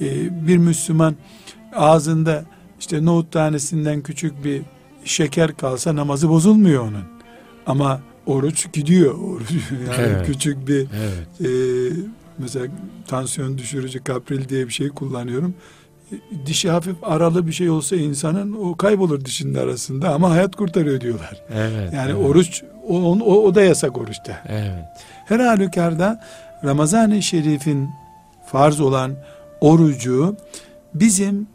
E, 0.00 0.06
bir 0.46 0.56
Müslüman 0.56 1.14
ağzında 1.74 2.44
işte 2.80 3.04
nohut 3.04 3.32
tanesinden 3.32 4.00
küçük 4.00 4.44
bir 4.44 4.62
şeker 5.04 5.56
kalsa 5.56 5.96
namazı 5.96 6.28
bozulmuyor 6.28 6.82
onun. 6.82 7.04
Ama 7.66 8.00
oruç 8.26 8.72
gidiyor. 8.72 9.14
Oruç 9.18 9.50
yani 9.70 9.96
Evet. 9.98 10.26
küçük 10.26 10.68
bir 10.68 10.86
Evet. 10.96 11.40
e, 11.40 11.48
mesela 12.38 12.66
tansiyon 13.06 13.58
düşürücü 13.58 14.04
kapril 14.04 14.48
diye 14.48 14.66
bir 14.66 14.72
şey 14.72 14.88
kullanıyorum. 14.88 15.54
Dişi 16.46 16.70
hafif 16.70 16.96
aralı 17.02 17.46
bir 17.46 17.52
şey 17.52 17.70
olsa 17.70 17.96
insanın 17.96 18.52
o 18.52 18.76
kaybolur 18.76 19.24
dişinin 19.24 19.54
arasında 19.54 20.14
ama 20.14 20.30
hayat 20.30 20.56
kurtarıyor 20.56 21.00
diyorlar. 21.00 21.42
Evet. 21.54 21.92
Yani 21.92 22.10
evet. 22.10 22.26
oruç 22.26 22.62
o, 22.88 22.98
o, 23.12 23.42
o 23.44 23.54
da 23.54 23.62
yasak 23.62 23.98
oruçta. 23.98 24.42
Evet. 24.48 24.84
Her 25.26 25.40
halükarda 25.40 26.24
Ramazan-ı 26.64 27.22
Şerif'in 27.22 27.90
farz 28.46 28.80
olan 28.80 29.12
orucu 29.62 30.36
bizim 30.94 31.46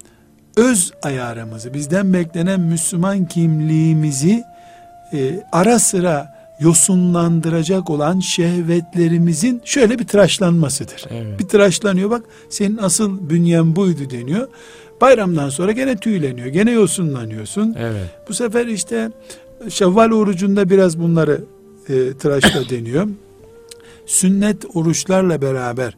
öz 0.57 0.91
ayarımızı, 1.03 1.73
bizden 1.73 2.13
beklenen 2.13 2.59
Müslüman 2.59 3.25
kimliğimizi 3.25 4.43
e, 5.13 5.43
ara 5.51 5.79
sıra 5.79 6.37
yosunlandıracak 6.59 7.89
olan 7.89 8.19
şehvetlerimizin 8.19 9.61
şöyle 9.65 9.99
bir 9.99 10.07
tıraşlanmasıdır. 10.07 11.05
Evet. 11.09 11.39
Bir 11.39 11.47
tıraşlanıyor 11.47 12.09
bak 12.09 12.23
senin 12.49 12.77
asıl 12.77 13.29
bünyen 13.29 13.75
buydu 13.75 14.09
deniyor. 14.09 14.47
Bayramdan 15.01 15.49
sonra 15.49 15.71
gene 15.71 15.97
tüyleniyor, 15.97 16.47
gene 16.47 16.71
yosunlanıyorsun. 16.71 17.75
Evet. 17.79 18.09
Bu 18.29 18.33
sefer 18.33 18.67
işte 18.67 19.11
Şevval 19.69 20.11
orucunda 20.11 20.69
biraz 20.69 20.99
bunları 20.99 21.43
e, 21.89 22.13
tıraşla 22.13 22.69
deniyor. 22.69 23.07
Sünnet 24.05 24.65
oruçlarla 24.73 25.41
beraber 25.41 25.97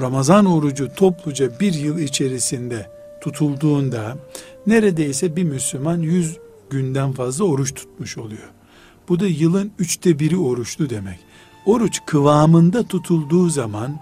Ramazan 0.00 0.46
orucu 0.46 0.94
topluca 0.94 1.60
bir 1.60 1.74
yıl 1.74 1.98
içerisinde 1.98 2.90
tutulduğunda 3.20 4.16
neredeyse 4.66 5.36
bir 5.36 5.44
Müslüman 5.44 5.98
100 5.98 6.38
günden 6.70 7.12
fazla 7.12 7.44
oruç 7.44 7.74
tutmuş 7.74 8.18
oluyor. 8.18 8.50
Bu 9.08 9.20
da 9.20 9.26
yılın 9.26 9.72
üçte 9.78 10.18
biri 10.18 10.36
oruçlu 10.36 10.90
demek. 10.90 11.18
Oruç 11.66 12.00
kıvamında 12.06 12.82
tutulduğu 12.82 13.48
zaman 13.48 14.00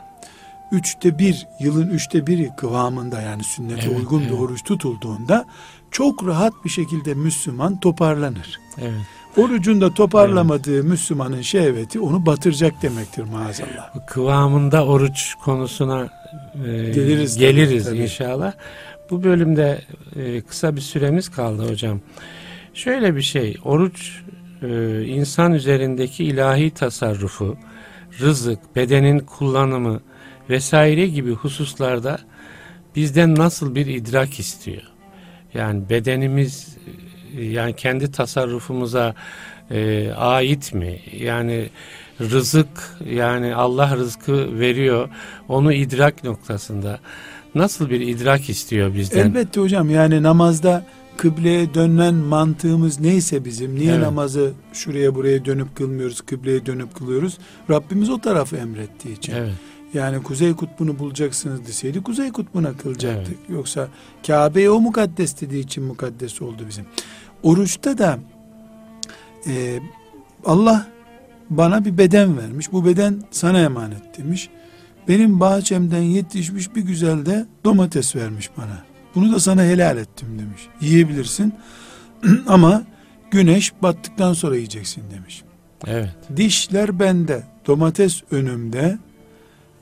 üçte 0.72 1.18
bir, 1.18 1.46
yılın 1.60 1.88
üçte 1.88 2.26
biri 2.26 2.50
kıvamında 2.56 3.20
yani 3.20 3.44
sünnete 3.44 3.86
Evet, 3.86 3.98
uygun 3.98 4.20
evet. 4.20 4.30
bir 4.30 4.38
oruç 4.38 4.62
tutulduğunda 4.64 5.46
çok 5.90 6.26
rahat 6.26 6.52
bir 6.64 6.70
şekilde 6.70 7.14
Müslüman 7.14 7.80
toparlanır. 7.80 8.60
Evet. 8.78 9.00
Orucunda 9.36 9.94
toparlamadığı 9.94 10.84
Müslümanın 10.84 11.40
şehveti 11.42 12.00
onu 12.00 12.26
batıracak 12.26 12.82
demektir 12.82 13.22
maazallah. 13.22 14.06
Kıvamında 14.06 14.86
oruç 14.86 15.34
konusuna 15.44 16.08
e, 16.54 16.90
Geliriz 16.90 17.34
tabii, 17.34 17.44
geliriz 17.44 17.84
tabii. 17.84 17.98
inşallah. 17.98 18.52
Bu 19.10 19.24
bölümde 19.24 19.80
e, 20.16 20.40
kısa 20.40 20.76
bir 20.76 20.80
süremiz 20.80 21.28
kaldı 21.28 21.70
hocam. 21.70 22.00
Şöyle 22.74 23.16
bir 23.16 23.22
şey, 23.22 23.56
oruç 23.64 24.22
e, 24.62 25.02
insan 25.04 25.52
üzerindeki 25.54 26.24
ilahi 26.24 26.70
tasarrufu, 26.70 27.56
rızık, 28.20 28.76
bedenin 28.76 29.18
kullanımı 29.18 30.00
vesaire 30.50 31.06
gibi 31.06 31.32
hususlarda 31.32 32.18
bizden 32.96 33.34
nasıl 33.34 33.74
bir 33.74 33.86
idrak 33.86 34.38
istiyor? 34.40 34.82
Yani 35.54 35.88
bedenimiz 35.90 36.76
yani 37.38 37.76
kendi 37.76 38.12
tasarrufumuza 38.12 39.14
e, 39.70 40.10
ait 40.12 40.74
mi? 40.74 40.98
Yani 41.18 41.68
rızık 42.20 42.68
yani 43.10 43.54
Allah 43.54 43.96
rızkı 43.96 44.58
veriyor 44.60 45.08
onu 45.48 45.72
idrak 45.72 46.24
noktasında 46.24 46.98
nasıl 47.54 47.90
bir 47.90 48.00
idrak 48.00 48.50
istiyor 48.50 48.94
bizden? 48.94 49.18
Elbette 49.18 49.60
hocam 49.60 49.90
yani 49.90 50.22
namazda 50.22 50.84
kıbleye 51.16 51.74
dönen 51.74 52.14
mantığımız 52.14 53.00
neyse 53.00 53.44
bizim 53.44 53.74
niye 53.74 53.92
Evet. 53.92 54.02
namazı 54.02 54.52
şuraya 54.72 55.14
buraya 55.14 55.44
dönüp 55.44 55.76
kılmıyoruz 55.76 56.20
kıbleye 56.20 56.66
dönüp 56.66 56.94
kılıyoruz 56.94 57.38
Rabbimiz 57.70 58.10
o 58.10 58.20
tarafı 58.20 58.56
emrettiği 58.56 59.16
için 59.16 59.32
Evet. 59.32 59.52
Yani 59.94 60.22
kuzey 60.22 60.54
kutbunu 60.54 60.98
bulacaksınız 60.98 61.66
deseydi 61.66 62.02
kuzey 62.02 62.32
kutbuna 62.32 62.72
kılacaktık 62.72 63.38
yoksa 63.48 63.88
Kabe'ye 64.26 64.70
o 64.70 64.80
mukaddes 64.80 65.40
dediği 65.40 65.60
için 65.64 65.84
mukaddes 65.84 66.42
oldu 66.42 66.62
bizim 66.68 66.86
oruçta 67.42 67.98
da 67.98 68.18
e, 69.46 69.80
Allah 70.44 70.86
bana 71.50 71.84
bir 71.84 71.98
beden 71.98 72.38
vermiş 72.38 72.72
bu 72.72 72.84
beden 72.84 73.22
sana 73.30 73.60
emanet 73.60 74.18
demiş 74.18 74.50
benim 75.08 75.40
bahçemden 75.40 76.02
yetişmiş 76.02 76.74
bir 76.74 76.80
güzel 76.80 77.26
de 77.26 77.46
domates 77.64 78.16
vermiş 78.16 78.50
bana. 78.56 78.84
Bunu 79.14 79.32
da 79.32 79.40
sana 79.40 79.62
helal 79.62 79.96
ettim 79.98 80.28
demiş. 80.38 80.62
Yiyebilirsin 80.80 81.54
ama 82.46 82.82
güneş 83.30 83.72
battıktan 83.82 84.32
sonra 84.32 84.56
yiyeceksin 84.56 85.02
demiş. 85.10 85.42
Evet. 85.86 86.16
Dişler 86.36 87.00
bende, 87.00 87.42
domates 87.66 88.22
önümde, 88.30 88.98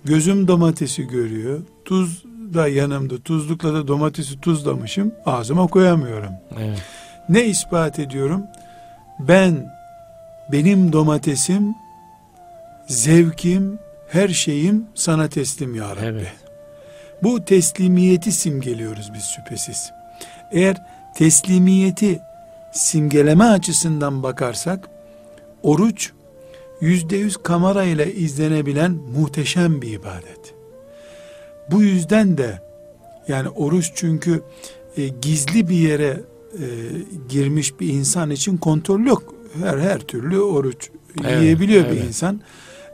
gözüm 0.04 0.48
domatesi 0.48 1.06
görüyor, 1.06 1.61
tuz 1.84 2.24
da 2.54 2.68
yanımda, 2.68 3.18
tuzlukla 3.18 3.74
da 3.74 3.88
domatesi 3.88 4.40
tuzlamışım, 4.40 5.12
ağzıma 5.26 5.66
koyamıyorum. 5.66 6.32
Evet. 6.61 6.82
Ne 7.28 7.44
ispat 7.44 7.98
ediyorum? 7.98 8.42
Ben, 9.20 9.74
benim 10.52 10.92
domatesim, 10.92 11.74
zevkim, 12.87 13.78
her 14.08 14.28
şeyim 14.28 14.87
sana 14.94 15.28
teslim 15.28 15.74
ya 15.74 15.96
Rabbi. 15.96 16.04
Evet. 16.06 16.34
Bu 17.22 17.44
teslimiyeti 17.44 18.32
simgeliyoruz 18.32 19.14
biz 19.14 19.24
şüphesiz. 19.24 19.92
Eğer 20.52 20.76
teslimiyeti 21.14 22.20
simgeleme 22.72 23.44
açısından 23.44 24.22
bakarsak, 24.22 24.88
oruç 25.62 26.12
yüzde 26.80 27.16
yüz 27.16 27.36
kamera 27.36 27.84
ile 27.84 28.14
izlenebilen 28.14 28.92
muhteşem 28.92 29.82
bir 29.82 29.92
ibadet. 29.92 30.54
Bu 31.70 31.82
yüzden 31.82 32.38
de 32.38 32.60
yani 33.28 33.48
oruç 33.48 33.92
çünkü 33.94 34.42
e, 34.96 35.08
gizli 35.08 35.68
bir 35.68 35.76
yere 35.76 36.20
e, 36.54 36.66
girmiş 37.28 37.80
bir 37.80 37.88
insan 37.88 38.30
için 38.30 38.56
kontrol 38.56 39.00
yok. 39.00 39.34
Her 39.62 39.78
her 39.78 40.00
türlü 40.00 40.40
oruç 40.40 40.90
Evet, 41.24 41.42
yiyebiliyor 41.42 41.84
bir 41.84 41.90
evet. 41.90 42.04
insan. 42.04 42.40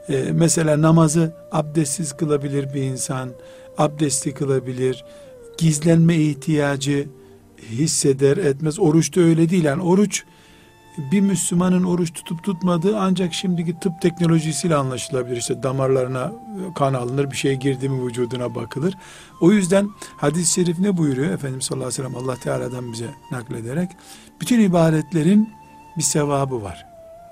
E, 0.09 0.23
mesela 0.33 0.81
namazı 0.81 1.33
abdestsiz 1.51 2.13
kılabilir 2.13 2.73
bir 2.73 2.81
insan, 2.81 3.29
abdestli 3.77 4.33
kılabilir. 4.33 5.05
Gizlenme 5.57 6.15
ihtiyacı 6.15 7.07
hisseder 7.69 8.37
etmez. 8.37 8.79
Oruçta 8.79 9.21
öyle 9.21 9.49
değil. 9.49 9.63
Yani 9.63 9.83
oruç 9.83 10.23
bir 10.97 11.21
Müslümanın 11.21 11.83
oruç 11.83 12.13
tutup 12.13 12.43
tutmadığı 12.43 12.99
ancak 12.99 13.33
şimdiki 13.33 13.79
tıp 13.79 14.01
teknolojisiyle 14.01 14.75
anlaşılabilir. 14.75 15.37
İşte 15.37 15.63
damarlarına 15.63 16.31
kan 16.75 16.93
alınır, 16.93 17.31
bir 17.31 17.35
şey 17.35 17.55
girdi 17.55 17.89
mi 17.89 18.07
vücuduna 18.07 18.55
bakılır. 18.55 18.97
O 19.41 19.51
yüzden 19.51 19.89
hadis-i 20.17 20.53
şerif 20.53 20.79
ne 20.79 20.97
buyuruyor? 20.97 21.33
Efendimiz 21.33 21.65
sallallahu 21.65 21.87
aleyhi 21.87 22.03
ve 22.03 22.07
sellem 22.09 22.23
Allah 22.25 22.35
Teala'dan 22.35 22.93
bize 22.93 23.09
naklederek 23.31 23.89
bütün 24.41 24.59
ibadetlerin 24.59 25.49
bir 25.97 26.03
sevabı 26.03 26.63
var. 26.63 26.85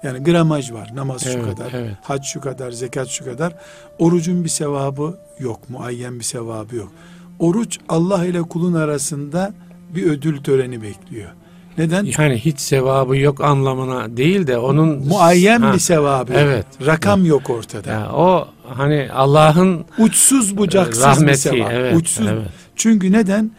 Yani 0.03 0.23
gramaj 0.23 0.71
var. 0.71 0.91
Namaz 0.95 1.23
şu 1.23 1.29
Evet, 1.29 1.45
kadar, 1.45 1.71
evet. 1.73 1.95
hac 2.03 2.25
şu 2.25 2.41
kadar, 2.41 2.71
zekat 2.71 3.07
şu 3.07 3.25
kadar. 3.25 3.55
Orucun 3.99 4.43
bir 4.43 4.49
sevabı 4.49 5.19
yok. 5.39 5.69
Muayyen 5.69 6.19
bir 6.19 6.23
sevabı 6.23 6.75
yok. 6.75 6.91
Oruç 7.39 7.79
Allah 7.89 8.25
ile 8.25 8.41
kulun 8.41 8.73
arasında 8.73 9.53
bir 9.95 10.03
ödül 10.03 10.43
töreni 10.43 10.81
bekliyor. 10.81 11.31
Neden? 11.77 12.07
Yani 12.17 12.37
hiç 12.37 12.59
sevabı 12.59 13.17
yok 13.17 13.41
anlamına 13.43 14.17
değil 14.17 14.47
de 14.47 14.57
onun 14.57 15.07
Muayyen 15.07 15.61
Ha, 15.61 15.73
bir 15.73 15.79
sevabı. 15.79 16.33
Evet. 16.35 16.65
Rakam 16.85 17.25
yok 17.25 17.49
ortada. 17.49 17.89
yani 17.91 18.07
o 18.13 18.47
hani 18.69 19.09
Allah'ın 19.13 19.85
Uçsuz 19.99 20.57
bucaksız 20.57 21.03
bir 21.03 21.07
rahmeti 21.07 21.37
sevap. 21.39 21.71
evet, 21.73 21.95
Uçsuz. 21.95 22.27
evet. 22.27 22.47
Çünkü 22.75 23.11
neden? 23.11 23.51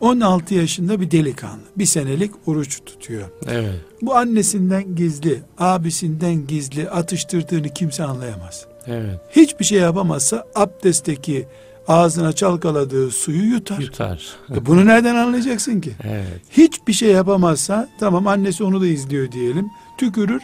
16 0.00 0.54
yaşında 0.54 1.00
bir 1.00 1.10
delikanlı. 1.10 1.62
Bir 1.76 1.84
senelik 1.86 2.32
oruç 2.46 2.80
tutuyor. 2.86 3.28
Evet. 3.50 3.74
Bu 4.02 4.14
annesinden 4.16 4.94
gizli, 4.96 5.40
abisinden 5.58 6.46
gizli 6.46 6.90
atıştırdığını 6.90 7.68
kimse 7.68 8.04
anlayamaz. 8.04 8.66
Evet. 8.86 9.20
Hiçbir 9.30 9.64
şey 9.64 9.78
yapamazsa 9.78 10.44
abdestteki 10.54 11.46
ağzına 11.88 12.32
çalkaladığı 12.32 13.10
suyu 13.10 13.44
yutar. 13.44 13.78
Yutar. 13.78 14.26
E 14.54 14.66
Bunu 14.66 14.86
nereden 14.86 15.14
anlayacaksın 15.16 15.80
ki? 15.80 15.92
Evet. 16.04 16.40
Hiçbir 16.50 16.92
şey 16.92 17.10
yapamazsa 17.12 17.88
tamam 18.00 18.26
annesi 18.26 18.64
onu 18.64 18.80
da 18.80 18.86
izliyor 18.86 19.32
diyelim. 19.32 19.70
Tükürür. 19.98 20.42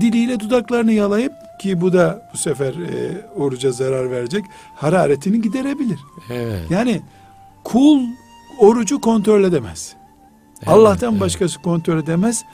Diliyle 0.00 0.40
dudaklarını 0.40 0.92
yalayıp 0.92 1.32
ki 1.60 1.80
bu 1.80 1.92
da 1.92 2.30
bu 2.34 2.38
sefer 2.38 2.72
e, 2.74 3.26
oruca 3.36 3.72
zarar 3.72 4.10
verecek. 4.10 4.44
Hararetini 4.76 5.42
giderebilir. 5.42 5.98
Evet. 6.30 6.70
Yani 6.70 7.00
kul 7.64 8.00
orucu 8.58 9.00
kontrol 9.00 9.44
edemez. 9.44 9.94
Evet, 10.58 10.68
Allah'tan 10.68 11.12
evet. 11.12 11.20
başkası 11.20 11.62
kontrol 11.62 11.98
edemez. 11.98 12.44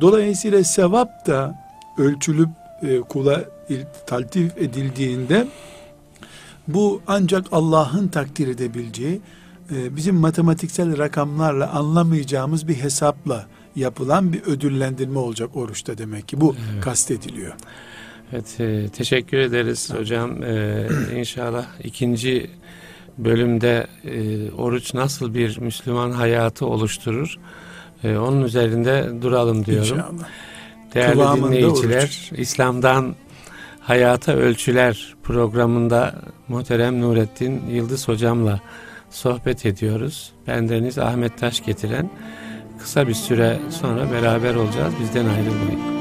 Dolayısıyla 0.00 0.64
sevap 0.64 1.26
da 1.26 1.64
ölçülüp 1.98 2.48
e, 2.82 3.00
kula 3.00 3.44
il- 3.68 3.84
taltif 4.06 4.56
edildiğinde 4.58 5.46
bu 6.74 7.02
ancak 7.06 7.46
Allah'ın 7.52 8.08
takdir 8.08 8.48
edebileceği 8.48 9.20
e, 9.74 9.96
bizim 9.96 10.16
matematiksel 10.16 10.98
rakamlarla 10.98 11.70
anlamayacağımız 11.70 12.68
bir 12.68 12.74
hesapla 12.74 13.46
yapılan 13.76 14.32
bir 14.32 14.42
ödüllendirme 14.42 15.18
olacak 15.18 15.56
oruçta 15.56 15.98
demek 15.98 16.28
ki 16.28 16.40
bu 16.40 16.56
kastediliyor. 16.80 17.54
Evet, 18.32 18.60
e, 18.60 18.88
teşekkür 18.88 19.38
ederiz 19.38 19.94
hocam. 19.94 20.42
E, 20.42 20.86
inşallah 21.16 21.66
ikinci 21.84 22.50
bölümde 23.18 23.86
e, 24.04 24.50
oruç 24.50 24.94
nasıl 24.94 25.34
bir 25.34 25.58
Müslüman 25.58 26.10
hayatı 26.10 26.66
oluşturur? 26.66 27.36
E, 28.04 28.16
onun 28.16 28.42
üzerinde 28.42 29.10
duralım 29.22 29.66
diyorum. 29.66 29.98
İnşallah. 29.98 30.28
Değerli 30.94 31.12
Kıvamında 31.12 31.46
dinleyiciler, 31.46 32.30
İslam'dan 32.36 33.14
Hayata 33.90 34.32
Ölçüler 34.32 35.14
programında 35.22 36.14
Muhterem 36.48 37.00
Nurettin 37.00 37.62
Yıldız 37.70 38.08
hocamla 38.08 38.60
sohbet 39.10 39.66
ediyoruz. 39.66 40.32
Bendeniz 40.46 40.98
Ahmet 40.98 41.38
Taş 41.38 41.64
getiren 41.64 42.10
kısa 42.78 43.08
bir 43.08 43.14
süre 43.14 43.58
sonra 43.70 44.12
beraber 44.12 44.54
olacağız. 44.54 44.94
Bizden 45.00 45.26
ayrılmayın. 45.26 45.99